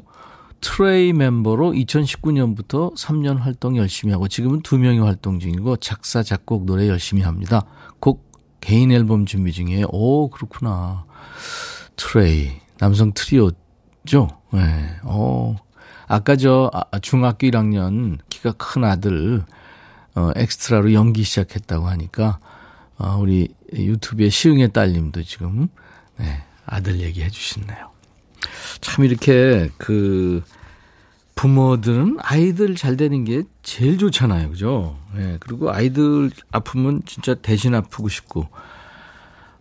[0.62, 6.88] 트레이 멤버로 2019년부터 3년 활동 열심히 하고 지금은 두 명이 활동 중이고 작사, 작곡, 노래
[6.88, 7.66] 열심히 합니다.
[8.00, 9.88] 곡 개인 앨범 준비 중이에요.
[9.92, 11.06] 오, 그렇구나.
[11.96, 12.52] 트레이.
[12.80, 14.28] 남성 트리오죠?
[14.54, 14.98] 네.
[15.04, 15.56] 어.
[16.08, 19.44] 아까 저 아, 중학교 1학년 키가 큰 아들
[20.16, 22.40] 어 엑스트라로 연기 시작했다고 하니까
[22.98, 25.68] 어 우리 유튜브에 시흥의 딸님도 지금
[26.18, 27.92] 네, 아들 얘기해 주시네요.
[28.82, 30.44] 참 이렇게 그
[31.36, 34.50] 부모들은 아이들 잘 되는 게 제일 좋잖아요.
[34.50, 34.98] 그죠?
[35.16, 35.20] 예.
[35.20, 38.48] 네, 그리고 아이들 아프면 진짜 대신 아프고 싶고.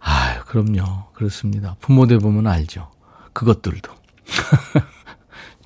[0.00, 1.10] 아유, 그럼요.
[1.12, 1.76] 그렇습니다.
[1.80, 2.90] 부모들 보면 알죠.
[3.32, 3.92] 그것들도.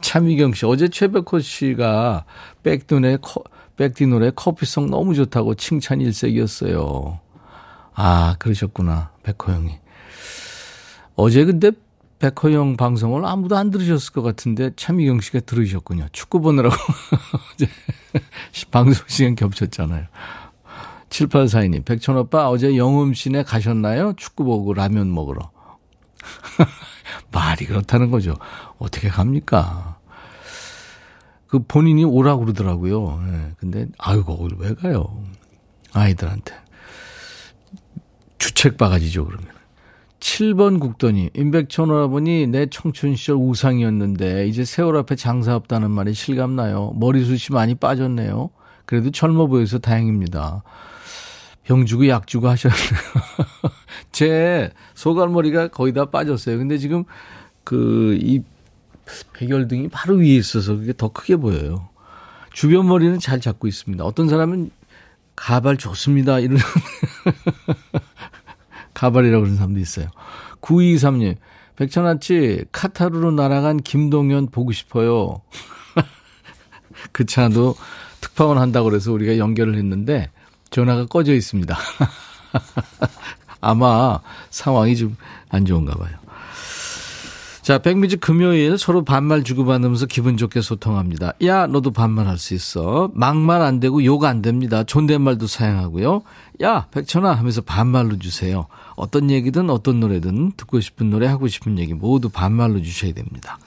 [0.01, 2.25] 차미경 씨, 어제 최백호 씨가
[2.63, 3.19] 백눈의
[3.77, 7.19] 백디 노래 커피송 너무 좋다고 칭찬 일색이었어요.
[7.95, 9.11] 아, 그러셨구나.
[9.23, 9.79] 백호 형이.
[11.17, 11.71] 어제 근데
[12.19, 16.09] 백호 형 방송을 아무도 안 들으셨을 것 같은데 차미경 씨가 들으셨군요.
[16.13, 16.77] 축구 보느라고
[18.71, 20.07] 방송 시간 겹쳤잖아요.
[21.09, 24.13] 7842님, 백천 오빠 어제 영음신에 가셨나요?
[24.17, 25.51] 축구 보고 라면 먹으러.
[27.33, 28.37] 말이 그렇다는 거죠.
[28.79, 29.90] 어떻게 갑니까?
[31.51, 33.21] 그 본인이 오라고 그러더라고요.
[33.27, 33.53] 예.
[33.59, 35.21] 근데, 아유, 거길 왜 가요?
[35.93, 36.55] 아이들한테.
[38.39, 39.49] 주책 바가지죠, 그러면.
[40.21, 46.93] 7번 국더니, 임백천 오라버니 내 청춘 시절 우상이었는데, 이제 세월 앞에 장사 없다는 말이 실감나요.
[46.95, 48.51] 머리숱이 많이 빠졌네요.
[48.87, 50.63] 그래도 젊어 보여서 다행입니다.
[51.65, 52.79] 병 주고 약 주고 하셨네요.
[54.13, 56.59] 제 소갈머리가 거의 다 빠졌어요.
[56.59, 57.05] 근데 지금
[57.65, 58.43] 그 이
[59.35, 61.89] 백열등이 바로 위에 있어서 그게 더 크게 보여요.
[62.53, 64.05] 주변 머리는 잘 잡고 있습니다.
[64.05, 64.71] 어떤 사람은
[65.37, 66.39] 가발 좋습니다.
[66.39, 66.59] 이런
[68.95, 70.09] 가발이라고 그러는 사람도 있어요.
[70.61, 71.37] 9223님,
[71.77, 75.41] 백천아치 카타르로 날아간 김동현 보고 싶어요.
[77.13, 77.77] 그 차도
[78.21, 80.31] 특파원 한다고 그래서 우리가 연결을 했는데
[80.71, 81.77] 전화가 꺼져 있습니다.
[83.63, 84.21] 아마
[84.51, 85.17] 상황이 좀
[85.51, 86.17] 안 좋은가 봐요.
[87.63, 91.35] 자, 백미지 금요일 서로 반말 주고받으면서 기분 좋게 소통합니다.
[91.45, 93.11] 야, 너도 반말할 수 있어.
[93.15, 94.83] 막말 안 되고 욕 안 됩니다.
[94.83, 96.23] 존댓말도 사용하고요.
[96.63, 98.67] 야, 백천아 하면서 반말로 주세요.
[98.97, 103.59] 어떤 얘기든 어떤 노래든 듣고 싶은 노래 하고 싶은 얘기 모두 반말로 주셔야 됩니다.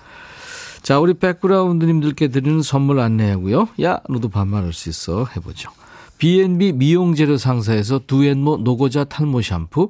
[0.82, 3.70] 자, 우리 백그라운드님들께 드리는 선물 안내하고요.
[3.84, 5.26] 야, 너도 반말할 수 있어.
[5.36, 5.70] 해보죠.
[6.18, 9.90] B&B 미용재료 상사에서 두앤모 노고자 탈모 샴푸,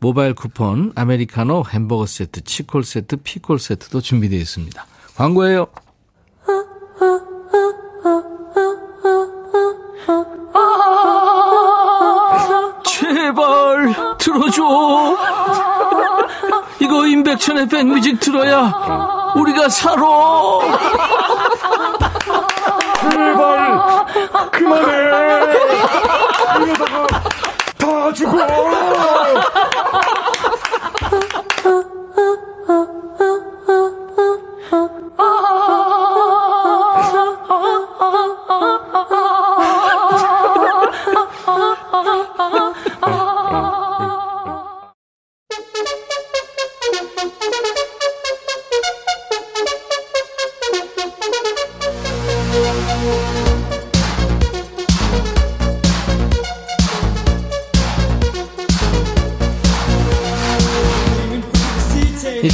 [0.00, 4.86] 모바일 쿠폰, 아메리카노, 햄버거 세트, 치콜 세트, 피콜 세트도 준비되어 있습니다.
[5.16, 5.66] 광고예요.
[12.84, 14.62] 제발 들어줘.
[16.80, 20.02] 이거 임백천의 백뮤직 들어야 우리가 살아.
[23.10, 24.06] 제발
[24.52, 24.92] 그만해.
[26.64, 27.06] 이러다가
[27.78, 28.36] 다 죽어.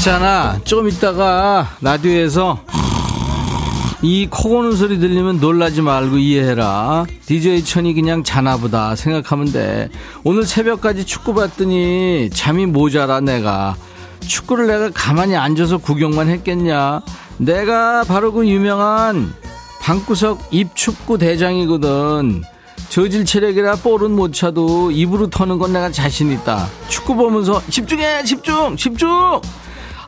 [0.05, 0.61] 있잖아.
[0.65, 2.61] 좀 이따가 라디오에서
[4.03, 7.07] 이 코 고는 소리 들리면 놀라지 말고 이해해라.
[7.25, 9.89] DJ 천이 그냥 자나보다 생각하면 돼.
[10.23, 13.77] 오늘 새벽까지 축구 봤더니 잠이 모자라 내가.
[14.21, 17.01] 축구를 내가 가만히 앉아서 구경만 했겠냐?
[17.39, 19.33] 내가 바로 그 유명한
[19.81, 22.43] 방구석 입축구 대장이거든.
[22.91, 26.69] 저질 체력이라 볼은 못 차도 입으로 터는 건 내가 자신 있다.
[26.89, 29.41] 축구 보면서 집중해 집중 집중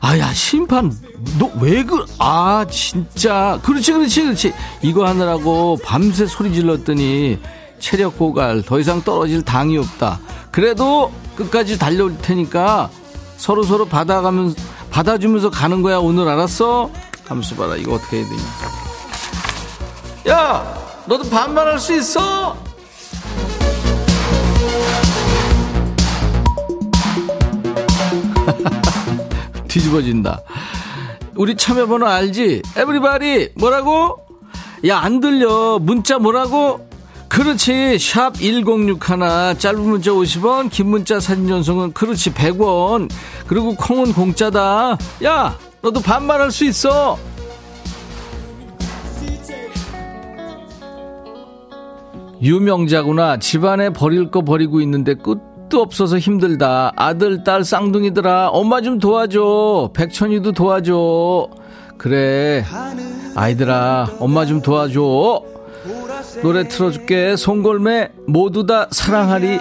[0.01, 0.91] 아야 심판
[1.39, 3.59] 너 왜 그 아 진짜.
[3.63, 4.53] 그렇지 그렇지 그렇지.
[4.81, 7.39] 이거 하느라고 밤새 소리 질렀더니
[7.79, 10.19] 체력 고갈 더 이상 떨어질 당이 없다.
[10.51, 12.89] 그래도 끝까지 달려올 테니까
[13.37, 14.55] 서로 서로 받아가면서
[14.91, 15.97] 받아주면서 가는 거야.
[15.97, 16.89] 오늘 알았어?
[17.27, 17.75] 하면서 봐라.
[17.75, 18.41] 이거 어떻게 해야 되냐.
[20.29, 22.55] 야 너도 반말할 수 있어?
[29.77, 30.41] 뒤집어진다.
[31.35, 32.63] 우리 참여번호 알지?
[32.75, 34.25] 에브리바디 뭐라고?
[34.87, 35.79] 야 안 들려.
[35.79, 36.87] 문자 뭐라고?
[37.29, 37.97] 그렇지.
[37.99, 38.99] 샵 1061
[39.59, 42.33] 짧은 문자 50원 긴 문자 사진 전송은 그렇지.
[42.33, 43.09] 100원.
[43.47, 44.97] 그리고 콩은 공짜다.
[45.23, 47.17] 야 너도 반말할 수 있어.
[52.41, 53.37] 유명자구나.
[53.39, 56.93] 집안에 버릴 거 버리고 있는데 끝 도 없어서 힘들다.
[56.95, 59.91] 아들 딸 쌍둥이들아 엄마 좀 도와줘.
[59.93, 61.49] 백천이도 도와줘.
[61.97, 62.63] 그래.
[63.35, 65.41] 아이들아 엄마 좀 도와줘.
[66.41, 67.35] 노래 틀어줄게.
[67.35, 69.59] 송골매 모두 다 사랑하리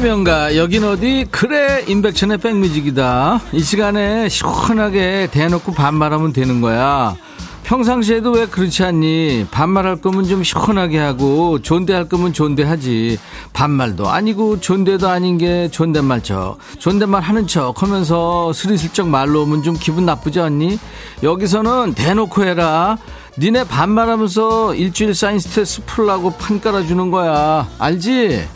[0.00, 1.26] 명가 여긴 어디?
[1.30, 3.40] 그래 임백천의 백뮤직이다.
[3.52, 7.16] 이 시간에 시원하게 대놓고 반말하면 되는 거야.
[7.64, 9.46] 평상시에도 왜 그렇지 않니?
[9.50, 13.18] 반말할 거면 좀 시원하게 하고 존대할 거면 존대하지.
[13.52, 16.56] 반말도 아니고 존대도 아닌 게 존댓말 척.
[16.78, 20.78] 존댓말 하는 척 하면서 스리슬쩍 말로 오면 좀 기분 나쁘지 않니?
[21.22, 22.96] 여기서는 대놓고 해라.
[23.38, 27.68] 니네 반말하면서 일주일 쌓인 스트레스 풀라고 판 깔아주는 거야.
[27.78, 28.46] 알지?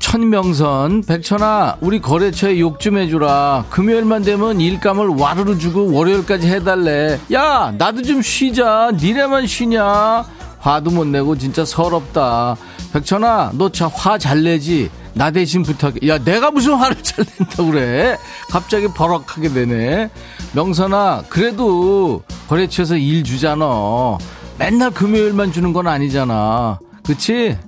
[0.00, 3.66] 천명선 백천아 우리 거래처에 욕 좀 해주라.
[3.70, 7.20] 금요일만 되면 일감을 와르르 주고 월요일까지 해달래.
[7.32, 8.90] 야 나도 좀 쉬자.
[8.94, 10.24] 니네만 쉬냐?
[10.58, 12.56] 화도 못 내고 진짜 서럽다.
[12.92, 14.90] 백천아 너저화잘 내지?
[15.12, 16.08] 나 대신 부탁해.
[16.08, 18.16] 야 내가 무슨 화를 잘 낸다 그래?
[18.48, 20.10] 갑자기 버럭하게 되네.
[20.54, 24.16] 명선아 그래도 거래처에서 일 주잖아.
[24.58, 26.78] 맨날 금요일만 주는 건 아니잖아.
[27.04, 27.58] 그치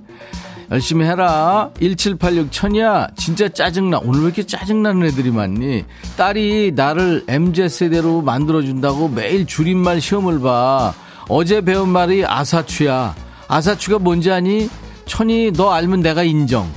[0.73, 1.69] 열심히 해라.
[1.79, 3.07] 1786 천이야.
[3.15, 3.99] 진짜 짜증나.
[4.03, 5.85] 오늘 왜 이렇게 짜증나는 애들이 많니?
[6.17, 10.95] 딸이 나를 MZ세대로 만들어준다고 매일 줄임말 시험을 봐.
[11.29, 13.13] 어제 배운 말이 아사추야.
[13.47, 14.67] 아사추가 뭔지 아니?
[15.05, 16.67] 천이 너 알면 내가 인정.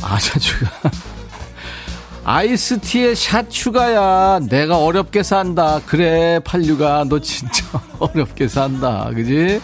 [0.00, 0.70] 아사추가.
[2.22, 4.38] 아이스티에 샷 추가야.
[4.48, 5.80] 내가 어렵게 산다.
[5.84, 7.08] 그래, 86아.
[7.08, 7.64] 너 진짜
[7.98, 9.10] 어렵게 산다.
[9.12, 9.60] 그지?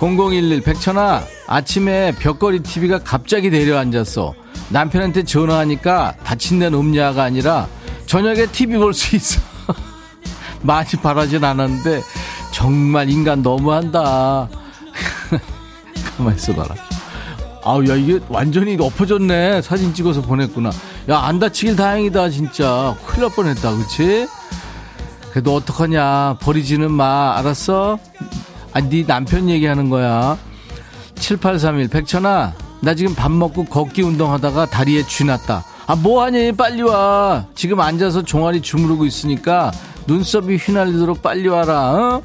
[0.00, 4.34] 0011 백천아 아침에 벽걸이 TV가 갑자기 내려앉았어.
[4.70, 7.68] 남편한테 전화하니까 다친 데는 없냐가 아니라
[8.06, 9.40] 저녁에 TV 볼 수 있어.
[10.62, 12.02] 많이 바라진 않았는데
[12.52, 14.48] 정말 인간 너무한다.
[16.16, 16.74] 가만 있어봐라.
[17.64, 19.62] 아우 야 이게 완전히 엎어졌네.
[19.62, 20.70] 사진 찍어서 보냈구나.
[21.08, 22.96] 야 안 다치길 다행이다 진짜.
[23.06, 24.26] 큰일 날 뻔했다 그치?
[25.30, 26.36] 그래도 어떡하냐.
[26.40, 27.36] 버리지는 마.
[27.38, 27.98] 알았어
[28.72, 30.38] 아니 네 남편 얘기하는 거야
[31.16, 37.46] 7831 백천아 나 지금 밥 먹고 걷기 운동하다가 다리에 쥐 났다 아 뭐하니 빨리 와
[37.54, 39.72] 지금 앉아서 종아리 주무르고 있으니까
[40.06, 42.22] 눈썹이 휘날리도록 빨리 와라 어?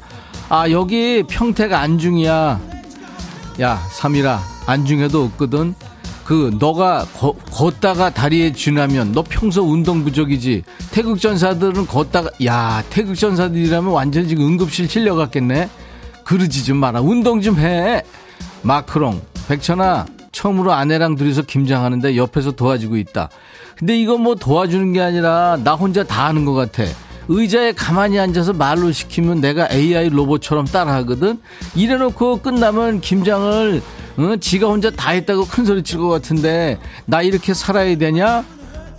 [0.48, 2.60] 아 여기 평택 안중이야
[3.60, 5.74] 야 삼일아 안중에도 없거든.
[6.24, 10.62] 그 너가 거, 걷다가 다리에 쥐나면 너 평소 운동 부족이지.
[10.90, 15.70] 태극 전사들은 걷다가 야 태극 전사들이라면 완전 지금 응급실 실려갔겠네.
[16.28, 17.00] 그러지 좀 마라.
[17.00, 18.02] 운동 좀 해.
[18.60, 23.30] 마크롱 백천아 처음으로 아내랑 둘이서 김장하는데 옆에서 도와주고 있다.
[23.78, 26.82] 근데 이거 뭐 도와주는 게 아니라 나 혼자 다 하는 것 같아.
[27.28, 31.40] 의자에 가만히 앉아서 말로 시키면 내가 AI 로봇처럼 따라하거든.
[31.74, 33.80] 이래놓고 끝나면 김장을
[34.18, 34.36] 어?
[34.38, 38.44] 지가 혼자 다 했다고 큰 소리 칠 것 같은데 나 이렇게 살아야 되냐?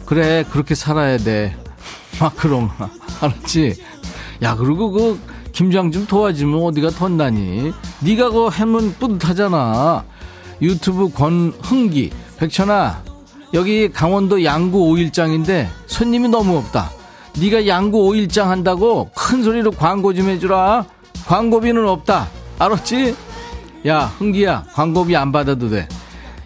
[0.08, 1.56] 그래 그렇게 살아야 돼.
[2.20, 2.72] 마크롱
[3.22, 3.76] 알았지?
[4.42, 5.20] 야 그리고 그
[5.60, 7.74] 김장 좀 도와주면 어디가 덧나니?
[8.00, 10.06] 네가 그거 하면 뿌듯하잖아.
[10.62, 13.04] 유튜브 권흥기 백천아
[13.54, 16.90] 여기 강원도 양구 5일장인데 손님이 너무 없다.
[17.42, 20.86] 네가 양구 5일장 한다고 큰 소리로 광고 좀 해주라.
[21.28, 22.30] 광고비는 없다.
[22.58, 23.14] 알았지?
[23.86, 25.90] 야 흥기야 광고비 안 받아도 돼.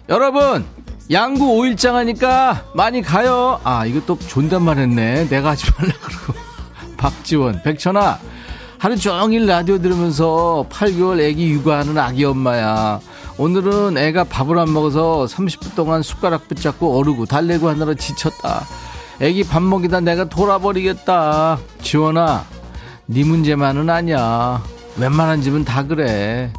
[0.08, 0.64] 여러분
[1.12, 3.60] 양구 5일장 하니까 많이 가요.
[3.62, 5.28] 아또 존댓말 했네.
[5.28, 6.34] 내가 하지 말라 그러고.
[6.98, 8.18] 박지원 백천아
[8.84, 13.00] 하루 종일 라디오 들으면서 8개월 애기 육아하는 아기 엄마야.
[13.38, 18.66] 오늘은 애가 밥을 안 먹어서 30분 동안 숟가락 붙잡고 어르고 달래고 하느라 지쳤다.
[19.20, 21.58] 애기 밥 먹이다 내가 돌아버리겠다.
[21.80, 22.44] 지원아,
[23.06, 24.62] 네 문제만은 아니야.
[24.98, 26.52] 웬만한 집은 다 그래.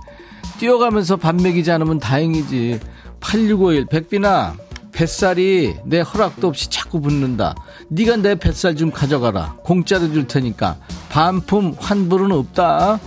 [0.58, 2.80] 뛰어가면서 밥 먹이지 않으면 다행이지.
[3.20, 4.56] 8651 백천아,
[4.96, 7.54] 뱃살이 내 허락도 없이 자꾸 붙는다.
[7.90, 9.58] 네가 내 뱃살 좀 가져가라.
[9.62, 10.78] 공짜로 줄 테니까.
[11.10, 13.00] 반품 환불은 없다.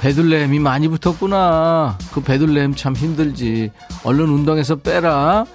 [0.00, 1.98] 베들레헴이 많이 붙었구나.
[2.12, 3.70] 그 베들레헴 참 힘들지.
[4.02, 5.46] 얼른 운동해서 빼라.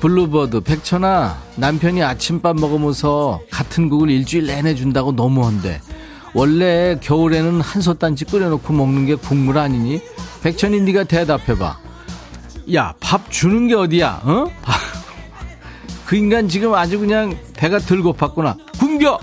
[0.00, 5.80] 블루버드, 백천아, 남편이 아침밥 먹으면서 같은 국을 일주일 내내 준다고 너무한데.
[6.34, 10.02] 원래 겨울에는 한솥단지 끓여놓고 먹는 게 국물 아니니?
[10.42, 11.78] 백천이 네가 대답해봐.
[12.74, 14.22] 야, 밥 주는 게 어디야?
[14.24, 14.46] 어?
[16.12, 18.54] 그 인간 지금 아주 그냥 배가 덜 고팠구나.
[18.78, 19.18] 굶겨!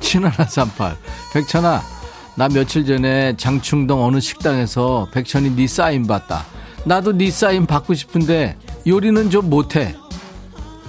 [0.00, 0.96] 7138.
[1.34, 1.82] 백천아,
[2.34, 6.46] 나 며칠 전에 장충동 어느 식당에서 백천이 네 사인 봤다.
[6.86, 8.56] 나도 네 사인 받고 싶은데
[8.86, 9.94] 요리는 좀 못해.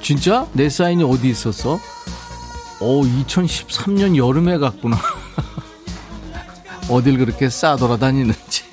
[0.02, 0.48] 진짜?
[0.54, 1.78] 내 사인이 어디 있었어?
[2.80, 4.98] 오, 2013년 여름에 갔구나.
[6.90, 8.64] 어딜 그렇게 싸 돌아다니는지.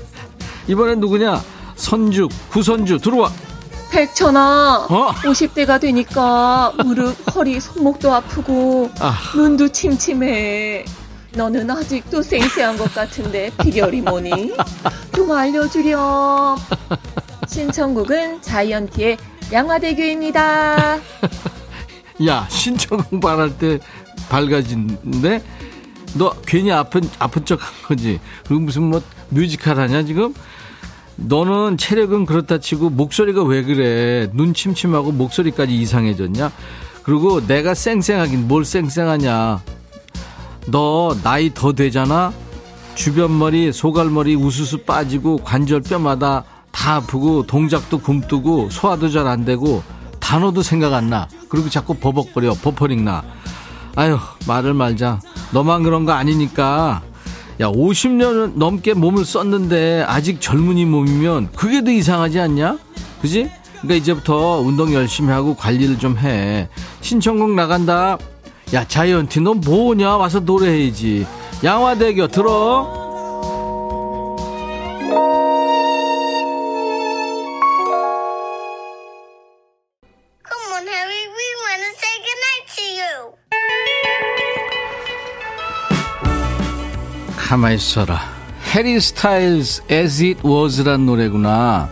[0.68, 1.42] 이번엔 누구냐?
[1.76, 3.30] 선주, 구선주, 들어와.
[3.92, 5.12] 백천아, 어?
[5.22, 9.18] 50대가 되니까 무릎, 허리, 손목도 아프고 아.
[9.36, 10.84] 눈도 침침해.
[11.34, 14.54] 너는 아직도 생생한 것 같은데 비결이 뭐니?
[15.14, 16.56] 좀 알려주렴.
[17.46, 19.18] 신청곡은 자이언티의
[19.52, 20.96] 양화대교입니다.
[22.26, 23.78] 야, 신청 발할 때
[24.30, 25.42] 밝아진데?
[26.14, 28.20] 너 괜히 아픈, 아픈 척 한 거지.
[28.48, 30.34] 무슨 뭐 뮤지컬 하냐, 지금?
[31.24, 34.28] 너는 체력은 그렇다 치고 목소리가 왜 그래?
[34.32, 36.50] 눈 침침하고 목소리까지 이상해졌냐?
[37.02, 39.60] 그리고 내가 쌩쌩하긴 뭘 쌩쌩하냐?
[40.66, 42.32] 너 나이 더 되잖아?
[42.94, 49.82] 주변 머리, 소갈머리 우수수 빠지고 관절 뼈마다 다 아프고 동작도 굼뜨고 소화도 잘 안 되고
[50.20, 51.28] 단어도 생각 안 나.
[51.48, 52.54] 그리고 자꾸 버벅거려.
[52.54, 53.22] 버퍼링 나.
[53.96, 55.20] 아유, 말을 말자.
[55.52, 57.02] 너만 그런 거 아니니까.
[57.60, 62.78] 야, 50년 넘게 몸을 썼는데 아직 젊은이 몸이면 그게 더 이상하지 않냐?
[63.20, 63.50] 그지?
[63.82, 66.68] 그러니까 이제부터 운동 열심히 하고 관리를 좀 해.
[67.00, 68.16] 신청곡 나간다.
[68.74, 70.16] 야, 자이언티 너 뭐냐?
[70.16, 71.26] 와서 노래해야지.
[71.62, 73.01] 양화대교 들어.
[87.52, 88.18] 가만히 있어라.
[88.74, 91.86] 해리 스타일즈 As It Was란 노래구나.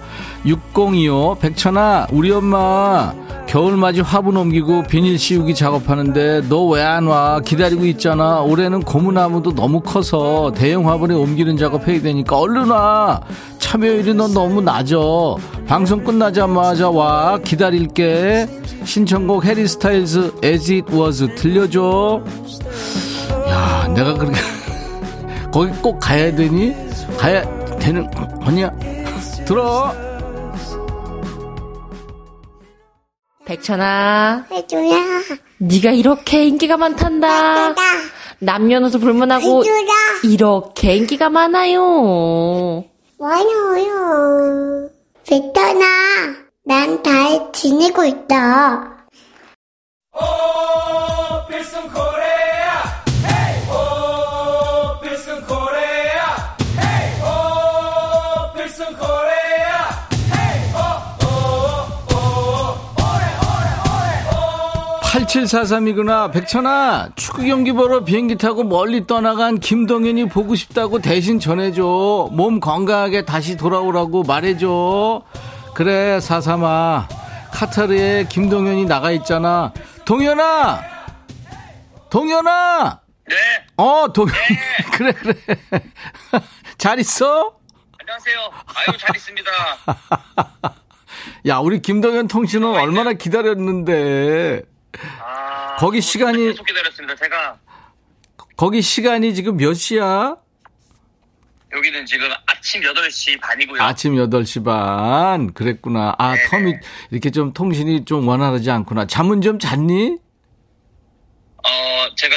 [0.47, 3.13] 6025 백천아 우리 엄마
[3.47, 7.41] 겨울맞이 화분 옮기고 비닐 씌우기 작업하는데 너 왜 안 와?
[7.41, 8.41] 기다리고 있잖아.
[8.41, 13.21] 올해는 고무나무도 너무 커서 대형 화분에 옮기는 작업 해야 되니까 얼른 와.
[13.59, 15.37] 참여율이 너 너무 낮어.
[15.67, 17.39] 방송 끝나자마자 와.
[17.45, 18.47] 기다릴게.
[18.85, 22.23] 신청곡 해리 스타일즈 As It Was 들려줘.
[23.51, 24.41] 야, 내가 그렇게
[25.53, 26.75] 거기 꼭 가야 되니?
[27.19, 27.43] 가야
[27.79, 28.71] 되는 거냐?
[29.47, 29.93] 들어.
[33.45, 34.97] 백천아, 해줘야.
[35.59, 37.71] 네가 이렇게 인기가 많단다.
[37.71, 37.87] 해줘라.
[38.39, 39.93] 남녀노소 불문하고 해줘라.
[40.25, 42.85] 이렇게 인기가 많아요.
[43.19, 44.89] 많아요.
[45.29, 45.85] 베터나,
[46.65, 49.07] 난잘 지내고 있다.
[65.31, 66.33] 9743이구나.
[66.33, 72.31] 백천아, 축구 경기 보러 비행기 타고 멀리 떠나간 김동현이 보고 싶다고 대신 전해줘.
[72.33, 75.23] 몸 건강하게 다시 돌아오라고 말해줘.
[75.75, 77.09] 그래, 사삼아.
[77.53, 79.73] 카타르에 김동현이 나가 있잖아.
[80.05, 80.81] 동현아!
[82.11, 83.01] 동현아!
[83.29, 83.37] 네,
[83.77, 84.35] 어, 동현.
[84.93, 85.35] 그래, 그래.
[86.77, 87.55] 잘 있어?
[88.01, 88.37] 안녕하세요.
[88.75, 89.51] 아유, 잘 있습니다.
[91.47, 94.63] 야, 우리 김동현 통신은 얼마나 기다렸는데.
[95.23, 97.15] 아, 거기 시간이- 계속 기다렸습니다.
[97.17, 97.59] 제가
[98.57, 100.37] 거기 시간이 지금 몇 시야?
[101.73, 103.81] 여기는 지금 아침 8시 반이고요.
[103.81, 105.53] 아침 8시 반.
[105.55, 106.15] 그랬구나.
[106.19, 106.49] 아, 네네.
[106.49, 106.81] 텀이
[107.13, 109.07] 이렇게 좀 통신이 좀 원활하지 않구나.
[109.07, 110.17] 잠은 좀 잤니?
[111.59, 112.35] 어, 제가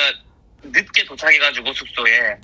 [0.64, 2.38] 늦게 도착해 가지고 숙소에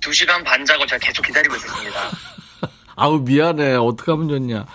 [0.00, 2.10] 2시간 반 자고 제가 계속 기다리고 있었습니다.
[2.96, 3.74] 아우, 미안해.
[3.76, 4.66] 어떡하면 좋냐.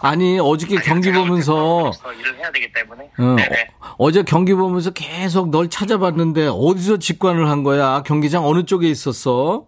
[0.00, 3.04] 아니, 어저께 경기 보면서, 그래서 일을 해야 되기 때문에.
[3.18, 3.68] 어, 네네.
[3.98, 8.02] 어, 제 경기 보면서 계속 널 찾아봤는데, 어디서 직관을 한 거야?
[8.02, 9.66] 경기장 어느 쪽에 있었어?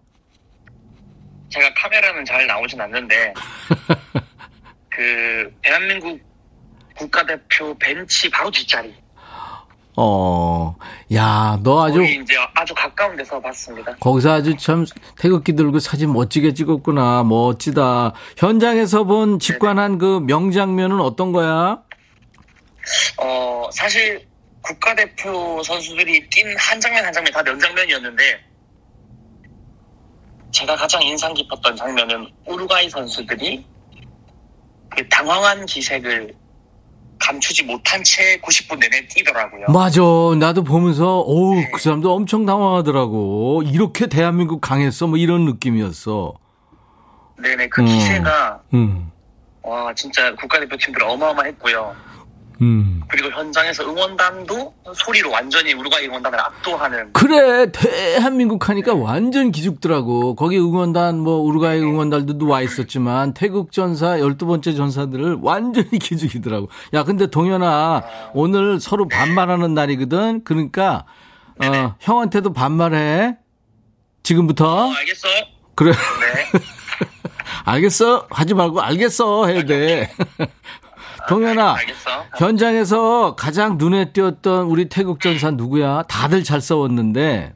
[1.51, 3.33] 제가 카메라는 잘 나오진 않는데
[4.91, 6.21] 그 대한민국
[6.95, 8.95] 국가대표 벤치 바로 뒷자리
[10.01, 10.77] 어,
[11.13, 13.97] 야, 너 아주, 이제 아주 가까운 데서 봤습니다.
[13.97, 14.87] 거기서 아주 참
[15.19, 17.25] 태극기 들고 사진 멋지게 찍었구나.
[17.25, 18.13] 멋지다.
[18.37, 21.83] 현장에서 본 직관한 그 명장면은 어떤 거야?
[23.21, 24.25] 어 사실
[24.63, 28.23] 국가대표 선수들이 뛴 한 장면 한 장면 다 명장면이었는데
[30.53, 33.67] 제가 가장 인상 깊었던 장면은 우루과이 선수들이
[34.91, 36.35] 그 당황한 기색을
[37.19, 39.67] 감추지 못한 채 90분 내내 뛰더라고요.
[39.69, 40.01] 맞아.
[40.39, 43.63] 나도 보면서, 어우, 그 사람도 엄청 당황하더라고.
[43.67, 45.07] 이렇게 대한민국 강했어?
[45.07, 46.35] 뭐 이런 느낌이었어.
[47.41, 47.87] 네네 그 음.
[47.87, 49.11] 기세가 음,
[49.63, 51.95] 와 진짜 국가대표팀들 어마어마했고요.
[52.61, 53.03] 음.
[53.09, 60.35] 그리고 현장에서 응원단도 소리로 완전히 우루과이 응원단을 압도하는 그래, 대한민국 하니까 완전 기죽더라고.
[60.35, 66.69] 거기 응원단, 뭐, 우루과이 응원단들도 와 있었지만, 태국 전사, 12번째 전사들을 완전히 기죽이더라고.
[66.95, 68.03] 야, 근데 동현아,
[68.35, 70.43] 오늘 서로 반말하는 날이거든?
[70.45, 71.05] 그러니까,
[71.63, 73.37] 어, 형한테도 반말해.
[74.23, 74.87] 지금부터.
[74.87, 75.29] 어, 알겠어?
[75.75, 75.93] 그래.
[75.93, 76.59] 네.
[77.65, 78.27] 알겠어?
[78.31, 79.47] 하지 말고, 알겠어?
[79.47, 80.11] 해야 돼.
[81.29, 82.25] 동현아, 알겠어.
[82.39, 86.03] 현장에서 가장 눈에 띄었던 우리 태국 전사 누구야?
[86.05, 87.53] 다들 잘 싸웠는데,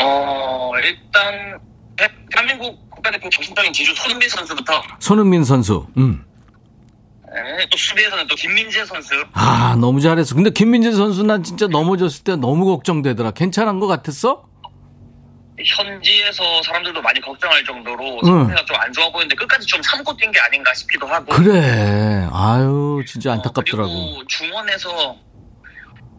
[0.00, 1.58] 어, 일단,
[1.96, 5.86] 대- 대한민국 국가대표 정신적인 지주 손흥민 선수부터, 손흥민 선수.
[5.96, 6.24] 음.
[7.32, 10.34] 네, 또 수비에서는 또 김민재 선수, 아, 너무 잘했어.
[10.34, 13.30] 근데 김민재 선수 난 진짜 넘어졌을 때 너무 걱정되더라.
[13.30, 14.49] 괜찮은 것 같았어?
[15.64, 18.30] 현지에서 사람들도 많이 걱정할 정도로 응.
[18.46, 21.26] 상태가 좀안 좋아 보이는데 끝까지 좀 참고 뛴 게 아닌가 싶기도 하고.
[21.34, 22.28] 그래.
[22.32, 23.88] 아유, 진짜 어, 안타깝더라고.
[23.88, 25.16] 그리고 중원에서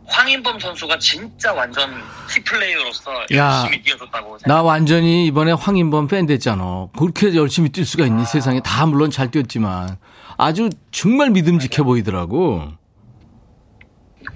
[0.07, 1.89] 황인범 선수가 진짜 완전
[2.29, 4.53] 키플레이어로서 야, 열심히 뛰어줬다고 생각.
[4.53, 6.87] 나 완전히 이번에 황인범 팬 됐잖아.
[6.97, 8.25] 그렇게 열심히 뛸 수가 있니?
[8.25, 8.59] 세상에.
[8.61, 9.97] 다 물론 잘 뛰었지만.
[10.37, 12.73] 아주 정말 믿음직해 보이더라고.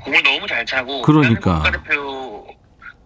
[0.03, 1.01] 공을 너무 잘 차고.
[1.01, 1.55] 그러니까.
[1.55, 2.24] 국가대표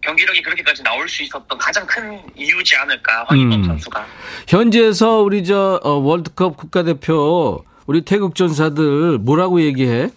[0.09, 3.63] 경기력이 그렇게까지 나올 수 있었던 가장 큰 이유지 않을까 황인범 음.
[3.65, 4.07] 선수가.
[4.47, 10.09] 현지에서 우리 저 어, 월드컵 국가대표 우리 태국 전사들 뭐라고 얘기해?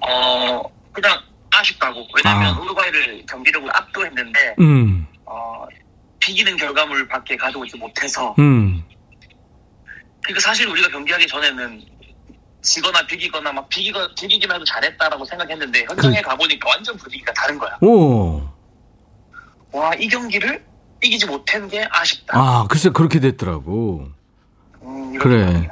[0.00, 0.62] 어
[0.92, 1.20] 그냥
[1.52, 2.04] 아쉽다고.
[2.16, 2.60] 왜냐면 아.
[2.60, 5.06] 우루과이를 경기력으로 압도했는데 음.
[5.24, 5.66] 어
[6.18, 8.34] 비기는 결과물밖에 가져오지 못해서.
[8.40, 8.82] 음.
[10.20, 11.80] 그러니까 사실 우리가 경기하기 전에는
[12.64, 17.76] 지거나 비기거나 막 비기거 비기기만 해도 잘했다라고 생각했는데 현장에 가보니까 완전 분위기가 다른 거야.
[17.82, 18.42] 오.
[19.72, 20.64] 와 이 경기를
[21.02, 22.38] 이기지 못한 게 아쉽다.
[22.38, 24.06] 아, 글쎄 그렇게 됐더라고.
[24.82, 25.68] 음, 그래.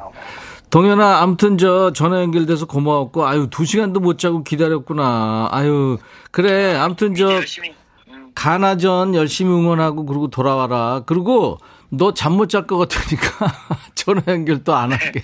[0.71, 5.49] 동현아, 아무튼 저 전화 연결돼서 고마웠고, 아유, 두 시간도 못 자고 기다렸구나.
[5.53, 5.99] 아유,
[6.31, 7.75] 그래, 아무튼 저 열심히.
[8.09, 11.03] 음, 가나전 열심히 응원하고 그러고 돌아와라.
[11.07, 11.59] 그리고
[11.93, 13.53] 너 잠 못 잘 것 같으니까
[13.95, 15.23] 전화 연결 또 안 할게.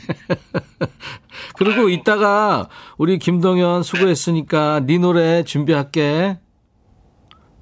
[1.56, 6.38] 그리고 이따가 우리 김동현 수고했으니까 네 노래 준비할게.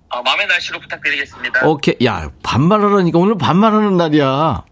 [0.09, 1.67] 어, 마음의 날씨로 부탁드리겠습니다.
[1.69, 1.95] 오케이.
[2.05, 4.65] 야, 반말하라니까 오늘 반말하는 날이야.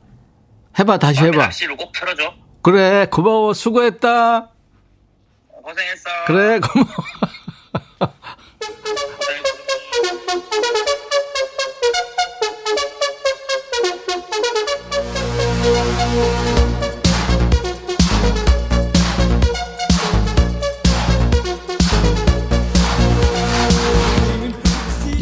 [0.78, 1.37] 해봐, 다시 해봐.
[1.37, 2.32] 날씨로 꼭 틀어줘.
[2.62, 3.53] 그래, 고마워.
[3.53, 4.51] 수고했다.
[5.62, 6.11] 고생했어.
[6.26, 6.89] 그래, 고마워.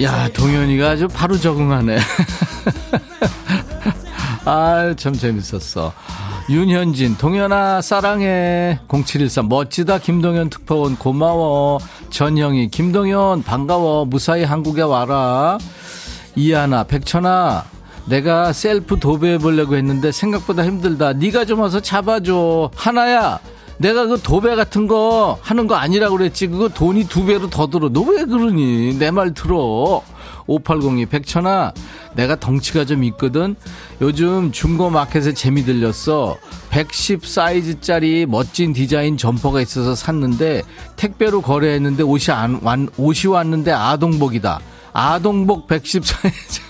[0.03, 1.99] 야, 동현이가 아주 바로 적응하네.
[4.45, 5.93] 아, 참 재밌었어.
[6.51, 8.81] 윤현진, 동현아, 사랑해.
[8.89, 11.79] 0713, 멋지다, 김동현 특파원, 고마워.
[12.11, 14.05] 전영희, 김동현, 반가워.
[14.05, 15.59] 무사히 한국에 와라.
[16.35, 17.65] 이하나, 백천아,
[18.07, 21.13] 내가 셀프 도배해보려고 했는데 생각보다 힘들다.
[21.13, 22.73] 네가 좀 와서 잡아줘.
[22.75, 23.39] 하나야,
[23.83, 26.47] 내가 그 도배 같은 거 하는 거 아니라고 그랬지.
[26.49, 27.89] 그거 돈이 두 배로 더 들어.
[27.91, 28.95] 너 왜 그러니?
[28.99, 30.03] 내 말 들어.
[30.49, 31.73] 5802 백천아
[32.15, 33.55] 내가 덩치가 좀 있거든
[34.01, 36.37] 요즘 중고 마켓에 재미 들렸어
[36.71, 40.63] 110 사이즈짜리 멋진 디자인 점퍼가 있어서 샀는데
[40.97, 44.59] 택배로 거래했는데 옷이 안 완, 옷이 왔는데 아동복이다
[44.93, 46.61] 아동복 110 사이즈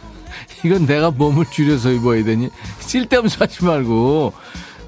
[0.62, 4.34] 이건 내가 몸을 줄여서 입어야 되니 쓸데없이 하지 말고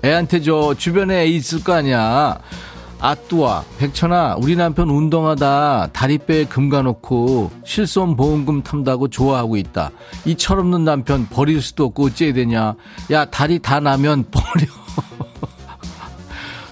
[0.04, 0.74] 애한테 줘.
[0.76, 2.38] 주변에 애 있을 거 아니야.
[2.98, 5.90] 아뚜아 백천아 우리 남편 운동하다.
[5.92, 9.90] 다리뼈에 금 가놓고 실손 보험금 탄다고 좋아하고 있다.
[10.24, 12.74] 이 철없는 남편 버릴 수도 없고 어째야 되냐.
[13.10, 14.66] 야 다리 다 나면 버려.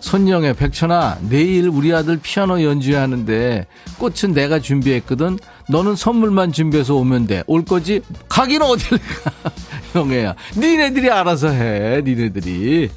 [0.00, 3.66] 손영애 백천아 내일 우리 아들 피아노 연주회 하는데
[3.98, 5.38] 꽃은 내가 준비했거든.
[5.68, 8.00] 너는 선물만 준비해서 오면 돼 올 거지?
[8.28, 9.50] 가기는 어딜 가.
[9.98, 12.90] 영애야 니네들이 알아서 해 니네들이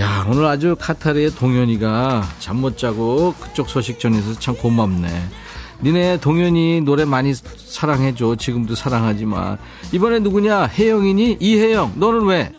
[0.00, 5.08] 야, 오늘 아주 카타르의 동현이가 잠 못 자고 그쪽 소식 전해서 참 고맙네.
[5.82, 8.36] 니네 동현이 노래 많이 사랑해줘.
[8.36, 9.58] 지금도 사랑하지만.
[9.92, 10.66] 이번에 누구냐?
[10.66, 11.36] 혜영이니?
[11.40, 11.92] 이혜영.
[11.96, 12.52] 너는 왜?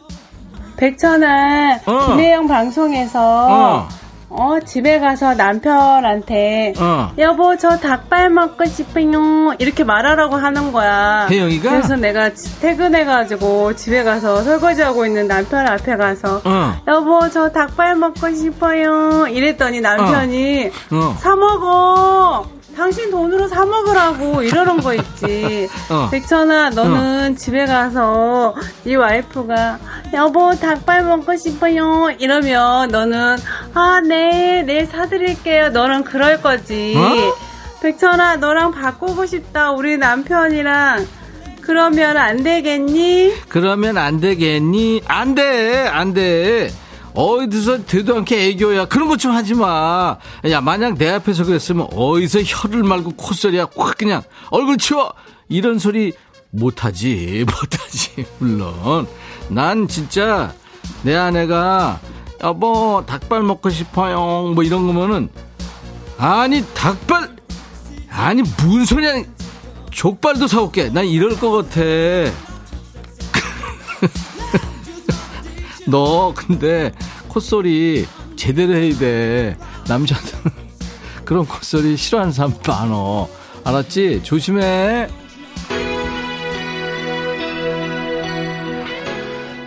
[0.77, 2.05] 백천아, 어.
[2.07, 3.19] 김혜영 방송에서
[3.49, 3.89] 어.
[4.37, 7.11] 어, 집에 가서 남편한테 어.
[7.17, 11.27] 여보 저 닭발 먹고 싶어요 이렇게 말하라고 하는 거야.
[11.29, 11.69] 혜영이가?
[11.69, 16.73] 그래서 내가 지- 퇴근해가지고 집에 가서 설거지하고 있는 남편 앞에 가서 어.
[16.87, 21.15] 여보 저 닭발 먹고 싶어요 이랬더니 남편이 어.
[21.19, 22.45] 사 먹어.
[22.75, 25.69] 당신 돈으로 사 먹으라고 이러는 거 있지.
[25.89, 26.09] 어.
[26.11, 28.53] 백천아, 너는 집에 가서
[28.83, 29.79] 네 와이프가
[30.13, 33.37] 여보 닭발 먹고 싶어요 이러면 너는
[33.73, 35.69] 아, 네, 네 사드릴게요.
[35.69, 36.95] 너는 그럴 거지.
[36.97, 37.81] 어?
[37.81, 39.71] 백천아, 너랑 바꾸고 싶다.
[39.71, 41.07] 우리 남편이랑
[41.61, 43.33] 그러면 안 되겠니?
[43.49, 45.01] 그러면 안 되겠니?
[45.07, 46.71] 안 돼, 안 돼.
[47.15, 48.85] 어디서 되도 않게 애교야.
[48.85, 50.17] 그런 것 좀 하지 마.
[50.49, 53.67] 야, 만약 내 앞에서 그랬으면 어디서 혀를 말고 콧소리야.
[53.77, 55.13] 확 그냥 얼굴 치워!
[55.47, 56.11] 이런 소리
[56.51, 57.45] 못하지.
[57.49, 58.25] 못하지.
[58.39, 59.07] 물론.
[59.49, 60.53] 난 진짜
[61.03, 61.99] 내 아내가
[62.43, 64.51] 여보, 닭발 먹고 싶어요.
[64.53, 65.29] 뭐 이런 거면은
[66.17, 67.35] 아니, 닭발!
[68.09, 69.23] 아니, 무슨 소리야.
[69.91, 70.89] 족발도 사올게.
[70.89, 71.81] 난 이럴 것 같아.
[75.87, 76.91] 너 근데
[77.27, 78.05] 콧소리
[78.35, 79.57] 제대로 해야 돼.
[79.87, 80.23] 남자는
[81.25, 83.27] 그런 콧소리 싫어하는 사람 많어.
[83.63, 84.21] 알았지?
[84.23, 85.07] 조심해.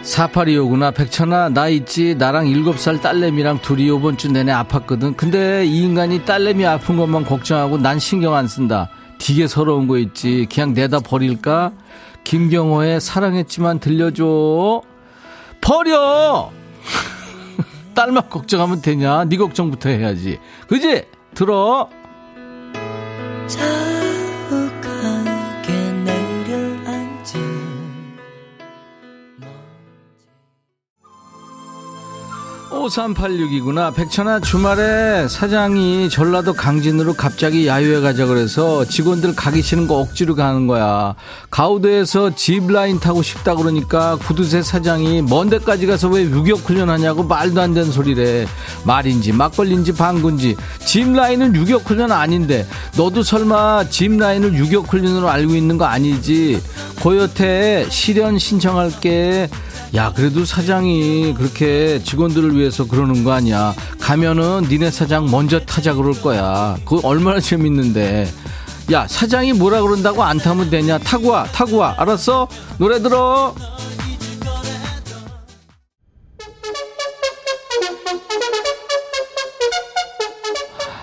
[0.03, 0.95] 4825구나.
[0.95, 2.14] 백천아, 나 있지.
[2.16, 5.16] 나랑 7살 딸내미랑 둘이 요번 주 내내 아팠거든.
[5.16, 8.89] 근데 이 인간이 딸내미 아픈 것만 걱정하고 난 신경 안 쓴다.
[9.19, 10.47] 되게 서러운 거 있지.
[10.53, 11.73] 그냥 내다 버릴까?
[12.25, 14.83] 김경호의 사랑했지만 들려줘.
[15.61, 16.50] 버려!
[17.94, 19.24] 딸만 걱정하면 되냐?
[19.24, 20.38] 네 걱정부터 해야지.
[20.68, 21.04] 그지?
[21.34, 21.88] 들어.
[32.79, 33.95] 5386이구나.
[33.95, 40.66] 백천아, 주말에 사장이 전라도 강진으로 갑자기 야유회 가자 그래서 직원들 가기 싫은 거 억지로 가는
[40.66, 41.14] 거야.
[41.51, 47.74] 가우드에서 짚라인 타고 싶다 그러니까 구두쇠 사장이 먼 데까지 가서 왜 유격 훈련하냐고 말도 안
[47.74, 48.47] 되는 소리래.
[48.85, 52.66] 말인지 막걸리인지 방군지 짚라인은 유격 훈련 아닌데
[52.97, 56.61] 너도 설마 짚라인을 유격 훈련으로 알고 있는 거 아니지?
[57.01, 59.49] 고요태 실현 신청할게.
[59.95, 63.75] 야, 그래도 사장이 그렇게 직원들을 위해 서 그러는 거 아니야.
[64.01, 66.77] 가면은 니네 사장 먼저 타자 그럴 거야.
[66.85, 68.29] 그거 얼마나 재밌는데.
[68.93, 70.99] 야, 사장이 뭐라 그런다고 안 타면 되냐?
[70.99, 71.95] 타고 와, 타고 와.
[71.99, 72.49] 알았어?
[72.79, 73.55] 노래 들어.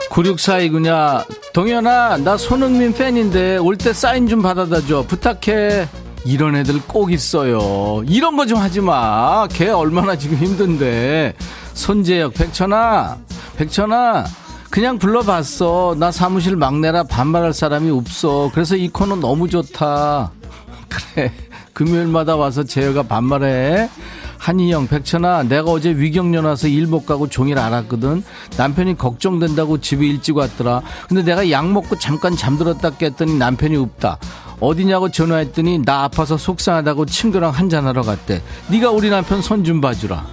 [0.09, 1.25] 9642구냐.
[1.53, 5.03] 동현아, 나 손흥민 팬인데 올 때 사인 좀 받아다 줘.
[5.07, 5.87] 부탁해.
[6.25, 8.03] 이런 애들 꼭 있어요.
[8.07, 9.47] 이런 거 좀 하지 마.
[9.51, 11.33] 걔 얼마나 지금 힘든데.
[11.73, 13.17] 손재혁, 백천아,
[13.57, 14.25] 백천아,
[14.69, 15.95] 그냥 불러봤어.
[15.99, 18.49] 나 사무실 막내라 반말할 사람이 없어.
[18.53, 20.31] 그래서 이 코너 너무 좋다.
[20.89, 21.31] 그래.
[21.73, 23.89] 금요일마다 와서 재혁아 반말해.
[24.37, 28.23] 한희영, 백천아, 내가 어제 위경련 와서 일 못 가고 종일 알았거든.
[28.57, 30.81] 남편이 걱정된다고 집에 일찍 왔더라.
[31.09, 34.17] 근데 내가 약 먹고 잠깐 잠들었다 깼더니 남편이 없다.
[34.59, 38.41] 어디냐고 전화했더니 나 아파서 속상하다고 친구랑 한잔하러 갔대.
[38.69, 40.25] 네가 우리 남편 손 좀 봐주라.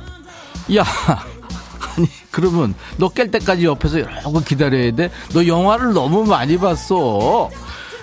[0.77, 0.85] 야,
[1.97, 5.11] 아니 그러면 너 깰 때까지 옆에서 이러고 기다려야 돼?
[5.35, 7.51] 너 영화를 너무 많이 봤어.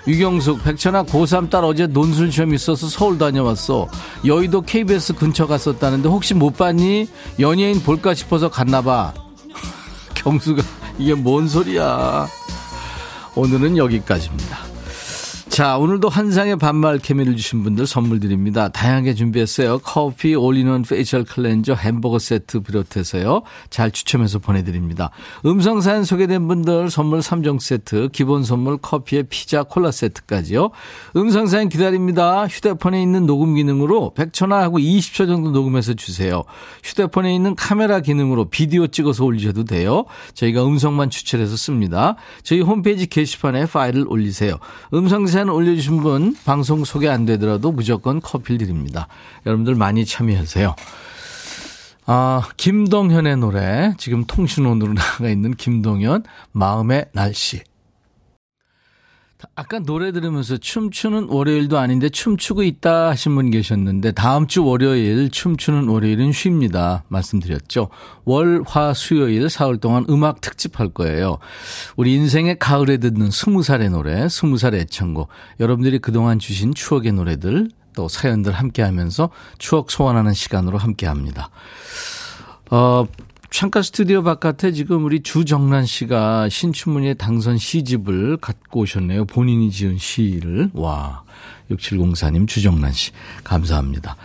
[0.08, 3.88] 유경숙, 백천아 고3 딸 어제 논술 시험 있어서 서울 다녀왔어.
[4.26, 7.08] 여의도 KBS 근처 갔었다는데 혹시 못 봤니?
[7.40, 9.14] 연예인 볼까 싶어서 갔나봐.
[10.16, 10.64] 경수가
[10.98, 12.28] 이게 뭔 소리야.
[13.36, 14.69] 오늘은 여기까지입니다.
[15.60, 18.70] 자, 오늘도 환상의 반말 케미를 주신 분들 선물 드립니다.
[18.70, 19.80] 다양하게 준비했어요.
[19.80, 23.42] 커피, all-in-one facial cleanser, 햄버거 세트 비롯해서요.
[23.70, 25.10] 잘 추첨해서 보내드립니다.
[25.46, 30.70] 음성사연 소개된 분들 선물 3종 세트, 기본 선물 커피에 피자, 콜라 세트까지요.
[31.18, 32.48] 음성사연 기다립니다.
[32.48, 36.46] 휴대폰에 있는 녹음 기능으로 100초나 하고 20초 정도 녹음해서 주세요.
[36.86, 40.06] 휴대폰에 있는 카메라 기능으로 비디오 찍어서 올리셔도 돼요.
[40.36, 42.16] 저희가 음성만 추출해서 씁니다.
[42.44, 44.56] 저희 홈페이지 게시판에 파일을 올리세요.
[44.94, 49.08] 음성사연 올려주신 분 방송 소개 안 되더라도 무조건 커피를 드립니다.
[49.46, 50.76] 여러분들 많이 참여하세요.
[52.06, 53.94] 아, 김동현의 노래.
[53.98, 57.62] 지금 통신원으로 나가 있는 김동현, 마음의 날씨.
[59.56, 65.88] 아까 노래 들으면서 춤추는 월요일도 아닌데 춤추고 있다 하신 분 계셨는데 다음 주 월요일 춤추는
[65.88, 67.04] 월요일은 쉽니다.
[67.08, 67.90] 말씀드렸죠.
[68.26, 71.38] 월, 화, 수요일 사흘 동안 음악 특집 할 거예요.
[71.96, 75.30] 우리 인생의 가을에 듣는 스무 살의 노래, 스무 살의 애창곡.
[75.62, 81.50] 여러분들이 그동안 주신 추억의 노래들 또 사연들 함께 하면서 추억 소환하는 시간으로 함께 합니다.
[82.72, 83.06] 어,
[83.52, 89.26] 창가 스튜디오 바깥에 지금 우리 주정란 씨가 신춘문예 당선 시집을 갖고 오셨네요.
[89.26, 90.70] 본인이 지은 시를.
[90.74, 91.24] 와.
[91.72, 93.12] 6704님 주정란 씨.
[93.44, 94.16] 감사합니다.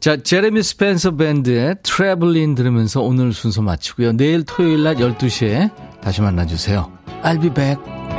[0.00, 4.12] 자, 제레미 스펜서 밴드의 트래블린 들으면서 오늘 순서 마치고요.
[4.12, 6.90] 내일 토요일 낮 12시에 다시 만나 주세요.
[7.22, 8.13] I'll be back.